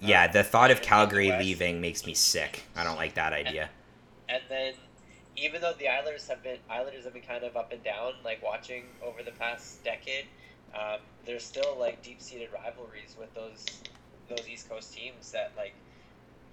[0.00, 2.62] Yeah, the thought of Calgary leaving makes me sick.
[2.76, 3.70] I don't like that idea.
[4.28, 4.74] And then
[5.36, 8.42] even though the Islanders have been Islanders have been kind of up and down, like
[8.42, 10.26] watching over the past decade,
[10.74, 13.64] um, there's still like deep seated rivalries with those
[14.28, 15.74] those East Coast teams that like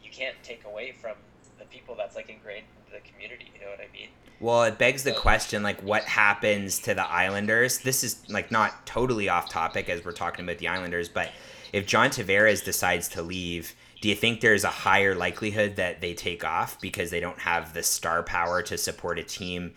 [0.04, 1.16] you can't take away from
[1.60, 3.52] the people that's like ingrained into the community.
[3.54, 4.10] You know what I mean?
[4.40, 7.80] Well, it begs the question like what happens to the Islanders?
[7.80, 11.30] This is like not totally off topic as we're talking about the Islanders, but
[11.74, 16.16] if John Tavares decides to leave, do you think there's a higher likelihood that they
[16.16, 19.74] take off because they don't have the star power to support a team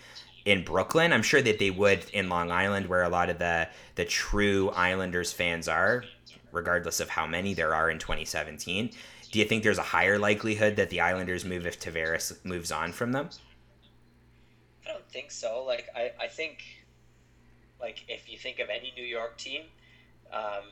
[0.47, 1.13] in Brooklyn?
[1.13, 4.71] I'm sure that they would in Long Island where a lot of the the true
[4.71, 6.05] Islanders fans are,
[6.53, 8.91] regardless of how many there are in 2017.
[9.35, 12.93] Do you think there's a higher likelihood that the Islanders move if Tavares moves on
[12.93, 13.31] from them?
[14.87, 15.65] I don't think so.
[15.67, 16.63] Like I, I think
[17.81, 19.63] like if you think of any New York team,
[20.33, 20.63] um,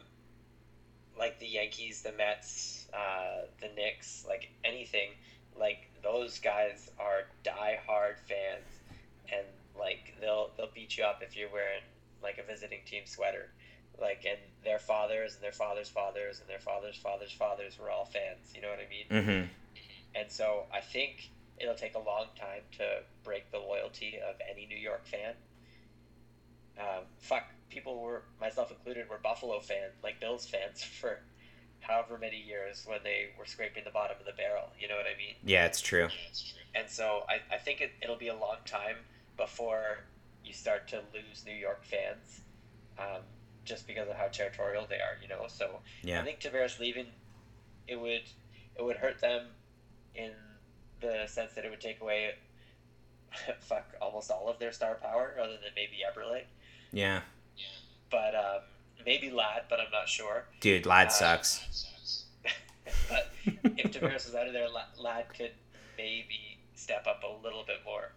[1.19, 5.11] like the Yankees, the Mets, uh, the Knicks, like anything,
[5.59, 8.69] like those guys are die-hard fans,
[9.29, 9.45] and
[9.77, 11.83] like they'll they'll beat you up if you're wearing
[12.23, 13.49] like a visiting team sweater.
[14.03, 18.05] Like and their fathers and their fathers' fathers and their fathers' fathers' fathers were all
[18.05, 18.53] fans.
[18.55, 19.25] You know what I mean?
[19.25, 19.47] Mm-hmm.
[20.15, 24.67] And so I think it'll take a long time to break the loyalty of any
[24.67, 25.35] New York fan.
[26.79, 31.21] Um, fuck, people were, myself included, were Buffalo fans, like Bills fans, for
[31.81, 34.71] however many years when they were scraping the bottom of the barrel.
[34.81, 35.35] You know what I mean?
[35.45, 36.09] Yeah, it's true.
[36.75, 38.97] And so I, I think it, it'll be a long time
[39.37, 40.05] before
[40.45, 42.43] you start to lose New York fans
[42.99, 43.23] um,
[43.65, 45.47] just because of how territorial they are, you know?
[45.49, 46.25] So I Yeah.
[46.25, 47.07] think Tavares leaving,
[47.87, 48.23] it would
[48.75, 49.49] it would hurt them
[50.15, 50.33] in
[51.01, 52.35] the sense that it would take away
[53.61, 56.43] fuck almost all of their star power, other than maybe Eberle.
[56.93, 57.21] Yeah.
[58.11, 58.61] But um,
[59.07, 60.45] maybe Ladd, but I'm not sure.
[60.61, 62.27] Dude, Ladd Uh, sucks.
[63.09, 63.31] but
[63.77, 65.53] if Tavares was out of there, Ladd could
[65.97, 68.13] maybe step up a little bit more.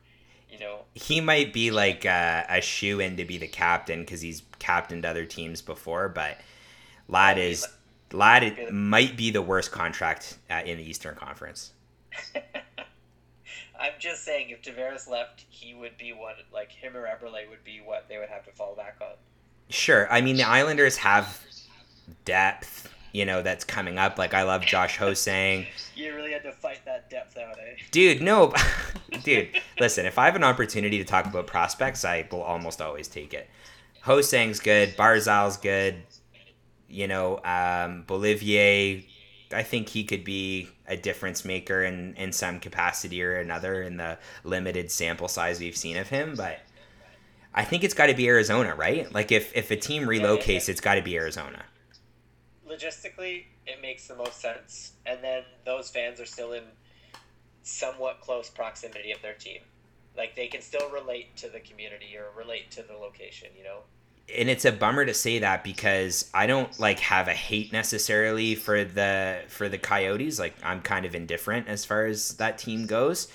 [0.60, 4.22] You know, He might be like uh, a shoe in to be the captain because
[4.22, 6.38] he's captained other teams before, but
[7.08, 7.62] Ladd Might be is
[8.12, 11.16] li- Ladd might be it the- might be the worst contract uh, in the Eastern
[11.16, 11.72] Conference.
[13.78, 17.64] I'm just saying, if Tavares left, he would be what like him or Eberle would
[17.66, 19.16] be what they would have to fall back on.
[19.70, 20.08] Sure.
[20.12, 21.44] I mean, the Islanders have
[22.24, 24.18] depth, you know, that's coming up.
[24.18, 25.66] Like, I love Josh Ho-Sang.
[25.96, 27.78] You really had to fight that depth out, eh?
[27.90, 28.54] Dude, no.
[29.24, 29.48] Dude,
[29.80, 33.34] listen, if I have an opportunity to talk about prospects, I will almost always take
[33.34, 33.50] it.
[34.02, 34.98] Ho-Sang's good.
[34.98, 36.04] Barzal's good.
[36.90, 39.06] You know, um, Beauvillier,
[39.54, 43.96] I think he could be a difference maker in, in some capacity or another in
[43.96, 46.36] the limited sample size we've seen of him.
[46.36, 46.60] But
[47.54, 49.10] I think it's got to be Arizona, right?
[49.14, 50.72] Like, if, if a team yeah, relocates, yeah.
[50.72, 51.64] it's got to be Arizona.
[52.68, 56.64] Logistically it makes the most sense and then those fans are still in
[57.64, 59.62] somewhat close proximity of their team
[60.16, 63.80] like they can still relate to the community or relate to the location you know
[64.34, 68.56] and it's a bummer to say that because I don't like have a hate necessarily
[68.56, 70.40] for the for the Coyotes.
[70.40, 73.28] Like I'm kind of indifferent as far as that team goes.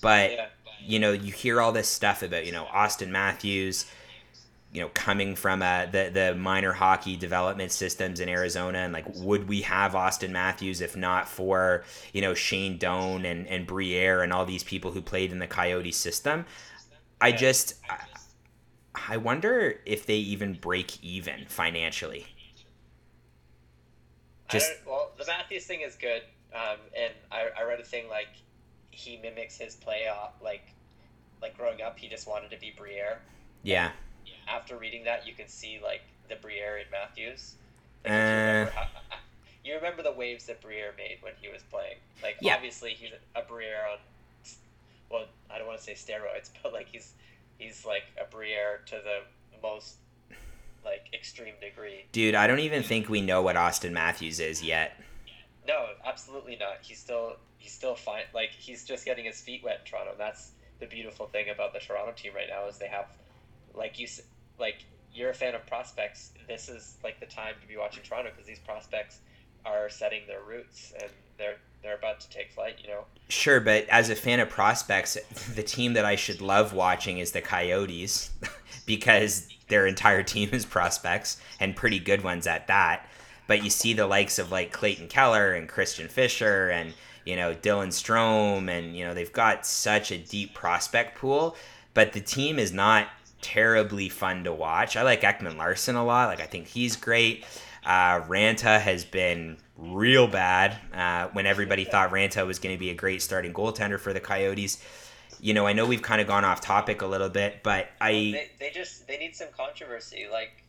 [0.00, 0.46] But Yeah.
[0.80, 3.86] you know, you hear all this stuff about, you know, Auston Matthews,
[4.72, 9.04] you know, coming from uh, the the minor hockey development systems in Arizona, and like,
[9.16, 11.84] would we have Auston Matthews if not for
[12.14, 15.46] you know Shane Doan and and Briere and all these people who played in the
[15.46, 16.46] Coyote system?
[17.20, 17.74] I just,
[19.08, 22.26] I, wonder if they even break even financially.
[24.48, 26.22] Just- well, the Matthews thing is good,
[26.52, 28.26] um, and I, I read a thing like
[28.90, 30.74] he mimics his play off like
[31.40, 33.20] like growing up he just wanted to be Briere.
[33.62, 33.92] Yeah,
[34.48, 37.54] After reading that, you can see like the Briere in Matthews.
[38.04, 38.26] Like, if you, Uh.
[38.26, 38.86] remember how,
[39.64, 41.96] you remember the waves that Briere made when he was playing.
[42.22, 42.54] Like Yeah.
[42.54, 43.98] obviously he's a Briere on
[45.10, 47.12] well, I don't want to say steroids, but like he's
[47.58, 49.20] he's like a Briere to the
[49.62, 49.96] most
[50.84, 52.04] like extreme degree.
[52.12, 54.98] dude, I don't even think we know what Auston Matthews is yet.
[55.68, 56.78] No, absolutely not.
[56.82, 58.24] He's still he's still fine.
[58.34, 60.14] Like he's just getting his feet wet in Toronto.
[60.18, 60.50] That's
[60.80, 63.06] the beautiful thing about the Toronto team right now is they have,
[63.74, 64.06] like you
[64.58, 64.84] like
[65.14, 66.32] you're a fan of prospects.
[66.48, 69.20] This is like the time to be watching Toronto because these prospects
[69.64, 72.78] are setting their roots and they're they're about to take flight.
[72.82, 73.04] You know.
[73.28, 75.18] Sure, but as a fan of prospects,
[75.54, 78.30] the team that I should love watching is the Coyotes
[78.86, 83.08] because their entire team is prospects and pretty good ones at that.
[83.46, 86.94] But you see the likes of like Clayton Keller and Christian Fischer and
[87.24, 91.56] you know Dylan Strome and you know they've got such a deep prospect pool,
[91.94, 93.08] but the team is not
[93.42, 94.96] terribly fun to watch.
[94.96, 96.28] I like Ekman-Larsson a lot.
[96.28, 97.44] Like I think he's great.
[97.84, 102.90] Uh, Raanta has been real bad uh, when everybody thought Raanta was going to be
[102.90, 104.82] a great starting goaltender for the Coyotes.
[105.40, 108.12] You know, I know we've kind of gone off topic a little bit, but I
[108.12, 110.28] They, they just they need some controversy.
[110.30, 110.62] Like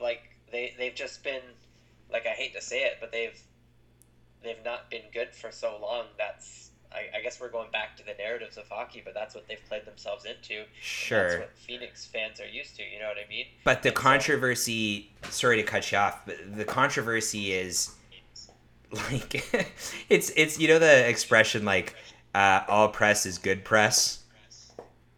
[0.00, 1.42] like they they've just been
[2.10, 3.38] like I hate to say it, but they've
[4.42, 6.06] they've not been good for so long.
[6.16, 9.46] That's I, I guess we're going back to the narratives of hockey, but that's what
[9.48, 10.54] they've played themselves into.
[10.60, 11.38] and That's sure.
[11.40, 12.82] what Phoenix fans are used to.
[12.84, 13.46] You know what I mean?
[13.64, 17.90] But the And so- controversy, sorry to cut you off, but the controversy is
[18.92, 19.44] like
[20.08, 21.94] it's it's you know the expression like
[22.34, 24.20] uh, all press is good press.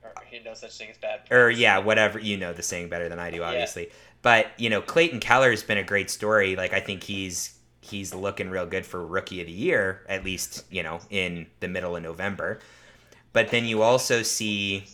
[0.03, 0.13] Or,
[0.45, 1.21] know, such thing as bad.
[1.31, 3.87] or yeah, whatever you know the saying better than I do, obviously.
[3.87, 3.93] Yeah.
[4.23, 6.57] But you know, Clayton Keller has been a great story.
[6.57, 7.56] Like I think he's
[7.87, 11.69] he's looking real good for rookie of the year, at least you know in the
[11.69, 12.61] middle of November.
[13.33, 14.85] But then you also see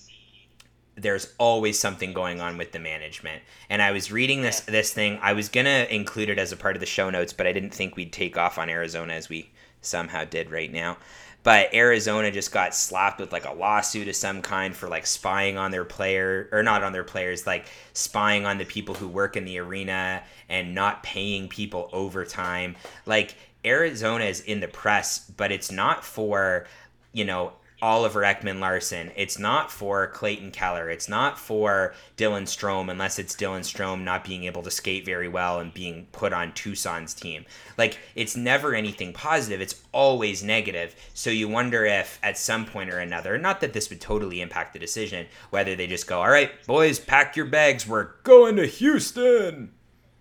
[0.94, 3.42] there's always something going on with the management.
[3.70, 5.18] And I was reading this this thing.
[5.22, 7.74] I was gonna include it as a part of the show notes, but I didn't
[7.74, 9.50] think we'd take off on Arizona as we
[9.80, 10.98] somehow did right now.
[11.42, 15.58] But Arizona just got slapped with like a lawsuit of some kind for like spying
[15.58, 19.36] on their player or not on their players, like spying on the people who work
[19.36, 22.76] in the arena and not paying people overtime.
[23.06, 26.66] Like Arizona is in the press, but it's not for,
[27.12, 27.52] you know,
[27.82, 29.10] Oliver Ekman-Larsson.
[29.16, 30.88] It's not for Clayton Keller.
[30.88, 35.26] It's not for Dylan Strome, unless it's Dylan Strome not being able to skate very
[35.26, 37.44] well and being put on Tucson's team.
[37.76, 39.60] Like, it's never anything positive.
[39.60, 40.94] It's always negative.
[41.12, 44.72] So you wonder if at some point or another, not that this would totally impact
[44.72, 47.86] the decision, whether they just go, all right, boys, pack your bags.
[47.86, 49.72] We're going to Houston.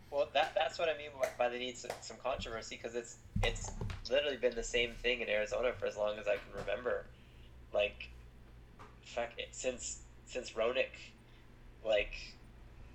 [0.10, 3.72] Well, that that's what I mean by, they need some, some controversy because it's it's
[4.10, 7.06] literally been the same thing in Arizona for as long as I can remember.
[7.74, 8.10] Like,
[9.04, 10.96] fuck it, since since Roenick,
[11.84, 12.14] like,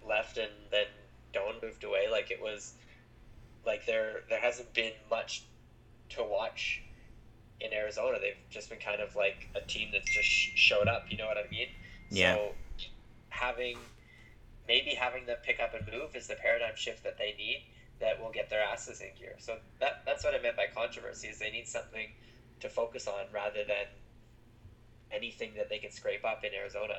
[0.07, 0.87] left and then
[1.33, 2.09] Doan moved away.
[2.11, 2.75] Like it was,
[3.65, 5.43] like there there hasn't been much
[6.11, 6.83] to watch
[7.61, 8.19] in Arizona.
[8.21, 11.07] They've just been kind of like a team that's just sh- showed up.
[11.11, 11.69] You know what I mean?
[12.11, 12.35] Yeah.
[12.35, 12.53] So
[13.29, 13.77] having
[14.69, 17.65] maybe having them pick up and move is the paradigm shift that they need
[18.01, 19.35] that will get their asses in gear.
[19.39, 22.09] So that that's what I meant by controversy is they need something
[22.61, 23.87] to focus on rather than
[25.13, 26.95] anything that they can scrape up in Arizona.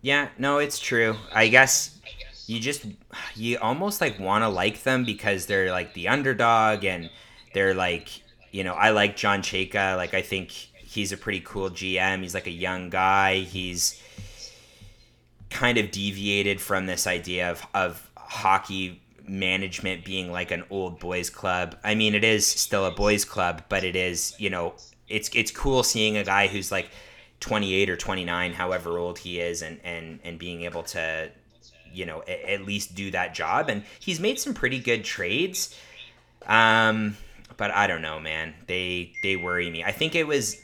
[0.00, 1.16] Yeah, no, it's true.
[1.32, 2.00] I guess
[2.46, 2.86] you just
[3.36, 7.08] you almost like want to like them because they're like the underdog and
[7.54, 8.08] they're like
[8.50, 9.96] you know I like John Chayka.
[9.96, 12.22] Like I think he's a pretty cool GM.
[12.22, 13.36] He's like a young guy.
[13.36, 14.00] He's
[15.50, 21.30] kind of deviated from this idea of of hockey management being like an old boys
[21.30, 21.76] club.
[21.84, 24.74] I mean, it is still a boys club, but it is you know
[25.08, 26.90] it's it's cool seeing a guy who's like
[27.42, 31.30] 28 or 29 however old he is and and and being able to
[31.92, 35.76] you know a- at least do that job and he's made some pretty good trades
[36.46, 37.16] um
[37.56, 40.56] but i don't know man they they worry me i think it was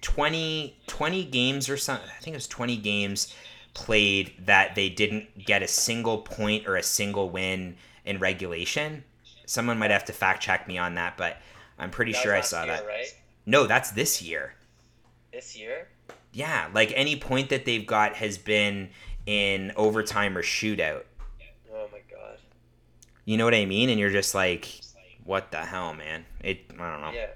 [0.00, 3.34] 20 20 games or something i think it was 20 games
[3.74, 7.74] played that they didn't get a single point or a single win
[8.04, 9.02] in regulation.
[9.46, 11.38] Someone might have to fact check me on that, but
[11.78, 12.86] I'm pretty That sure I saw year, that.
[12.86, 13.06] Right?
[13.46, 14.54] No, that's this year.
[15.32, 15.88] This year?
[16.32, 18.90] Yeah, like any point that they've got has been
[19.26, 21.04] in overtime or shootout.
[21.72, 22.38] Oh my god.
[23.24, 23.90] You know what I mean?
[23.90, 24.80] And you're just like,
[25.24, 26.24] what the hell, man?
[26.40, 27.12] It I don't know.
[27.12, 27.26] Yeah.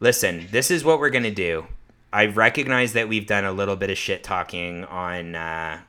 [0.00, 1.66] Listen, this is what we're gonna do.
[2.12, 5.80] I recognize that we've done a little bit of shit talking on uh,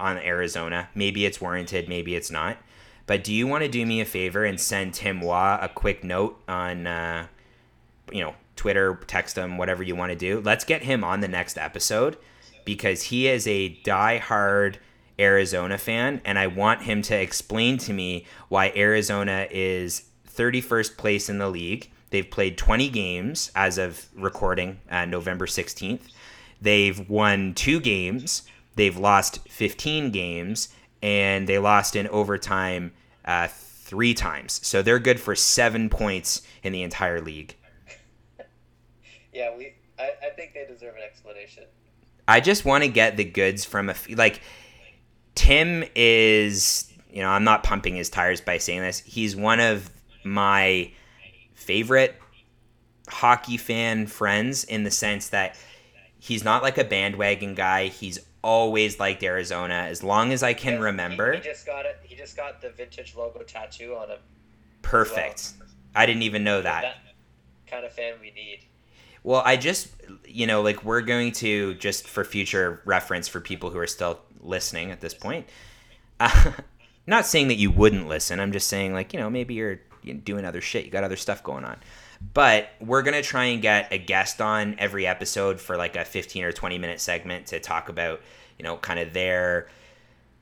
[0.00, 0.88] on Arizona.
[0.94, 2.58] Maybe it's warranted, maybe it's not.
[3.06, 6.04] But do you want to do me a favor and send Tim Waugh a quick
[6.04, 7.26] note on, uh,
[8.12, 10.40] you know, Twitter, text him, whatever you want to do.
[10.40, 12.16] Let's get him on the next episode
[12.64, 14.78] because he is a die-hard
[15.18, 21.28] Arizona fan, and I want him to explain to me why Arizona is 31st place
[21.28, 21.90] in the league.
[22.10, 26.02] They've played 20 games as of recording uh, November 16th.
[26.60, 28.42] They've won two games.
[28.76, 30.68] They've lost 15 games,
[31.02, 32.92] and they lost in overtime
[33.24, 34.60] uh, three times.
[34.66, 37.56] So they're good for seven points in the entire league.
[39.32, 39.74] Yeah, we.
[39.98, 41.64] I, I think they deserve an explanation.
[42.26, 44.40] I just want to get the goods from a like
[45.34, 49.00] Tim is you know I'm not pumping his tires by saying this.
[49.00, 49.90] He's one of
[50.24, 50.92] my
[51.54, 52.14] favorite
[53.08, 55.56] hockey fan friends in the sense that
[56.18, 57.88] he's not like a bandwagon guy.
[57.88, 61.32] He's always liked Arizona as long as I can Yeah, remember.
[61.34, 61.98] He, just got it.
[62.02, 64.18] He just got the vintage logo tattoo on him.
[64.82, 65.52] Perfect.
[65.94, 66.82] I didn't even know that.
[66.82, 66.96] That
[67.66, 68.66] kind of fan we need.
[69.24, 69.88] Well, I just,
[70.26, 74.20] you know, like we're going to just for future reference for people who are still
[74.40, 75.46] listening at this point.
[76.18, 76.52] Uh,
[77.06, 78.40] not saying that you wouldn't listen.
[78.40, 79.80] I'm just saying, like, you know, maybe you're
[80.24, 80.84] doing other shit.
[80.84, 81.78] You got other stuff going on.
[82.34, 86.04] But we're going to try and get a guest on every episode for like a
[86.04, 88.20] 15 or 20 minute segment to talk about,
[88.58, 89.68] you know, kind of their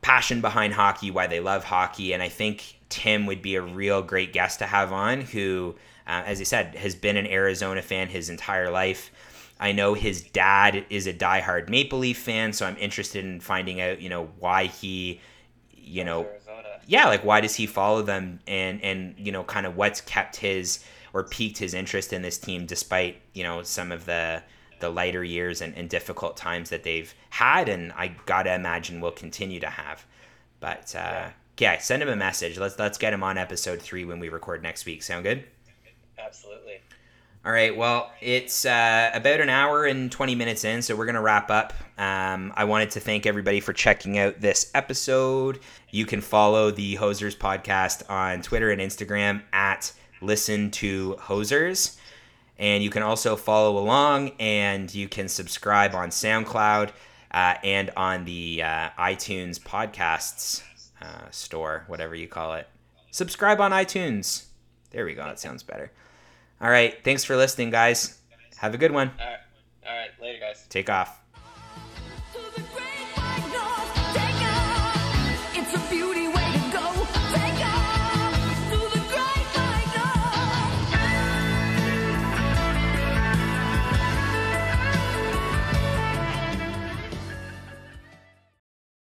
[0.02, 2.12] passion behind hockey, why they love hockey.
[2.12, 5.74] And I think Tim would be a real great guest to have on who,
[6.06, 9.10] uh, as I said, has been an Arizona fan his entire life.
[9.60, 13.80] I know his dad is a diehard Maple Leaf fan, so I'm interested in finding
[13.80, 15.20] out, you know, why he,
[15.70, 16.80] you know, Arizona.
[16.86, 20.36] yeah, like why does he follow them and and you know, kind of what's kept
[20.36, 20.82] his
[21.12, 24.42] or piqued his interest in this team despite, you know, some of the
[24.80, 29.10] the lighter years and, and difficult times that they've had and I gotta imagine will
[29.10, 30.06] continue to have.
[30.58, 31.32] But uh yeah.
[31.58, 32.58] yeah, send him a message.
[32.58, 35.02] Let's let's get him on episode three when we record next week.
[35.02, 35.44] Sound good?
[36.24, 36.80] Absolutely.
[37.42, 37.74] All right.
[37.74, 41.50] Well, it's uh, about an hour and 20 minutes in, so we're going to wrap
[41.50, 41.72] up.
[41.96, 45.60] Um, I wanted to thank everybody for checking out this episode.
[45.90, 49.90] You can follow the Hosers podcast on Twitter and Instagram at
[50.20, 51.96] Listen to Hosers.
[52.58, 56.90] And you can also follow along and you can subscribe on SoundCloud
[57.30, 60.62] uh, and on the uh, iTunes podcasts
[61.00, 62.68] uh, store, whatever you call it.
[63.10, 64.44] Subscribe on iTunes.
[64.90, 65.24] There we go.
[65.24, 65.90] That sounds better.
[66.60, 67.02] All right.
[67.04, 68.18] Thanks for listening, guys.
[68.58, 69.10] Have a good one.
[69.18, 69.38] All right.
[69.86, 70.10] All right.
[70.20, 70.66] Later, guys.
[70.68, 71.19] Take off.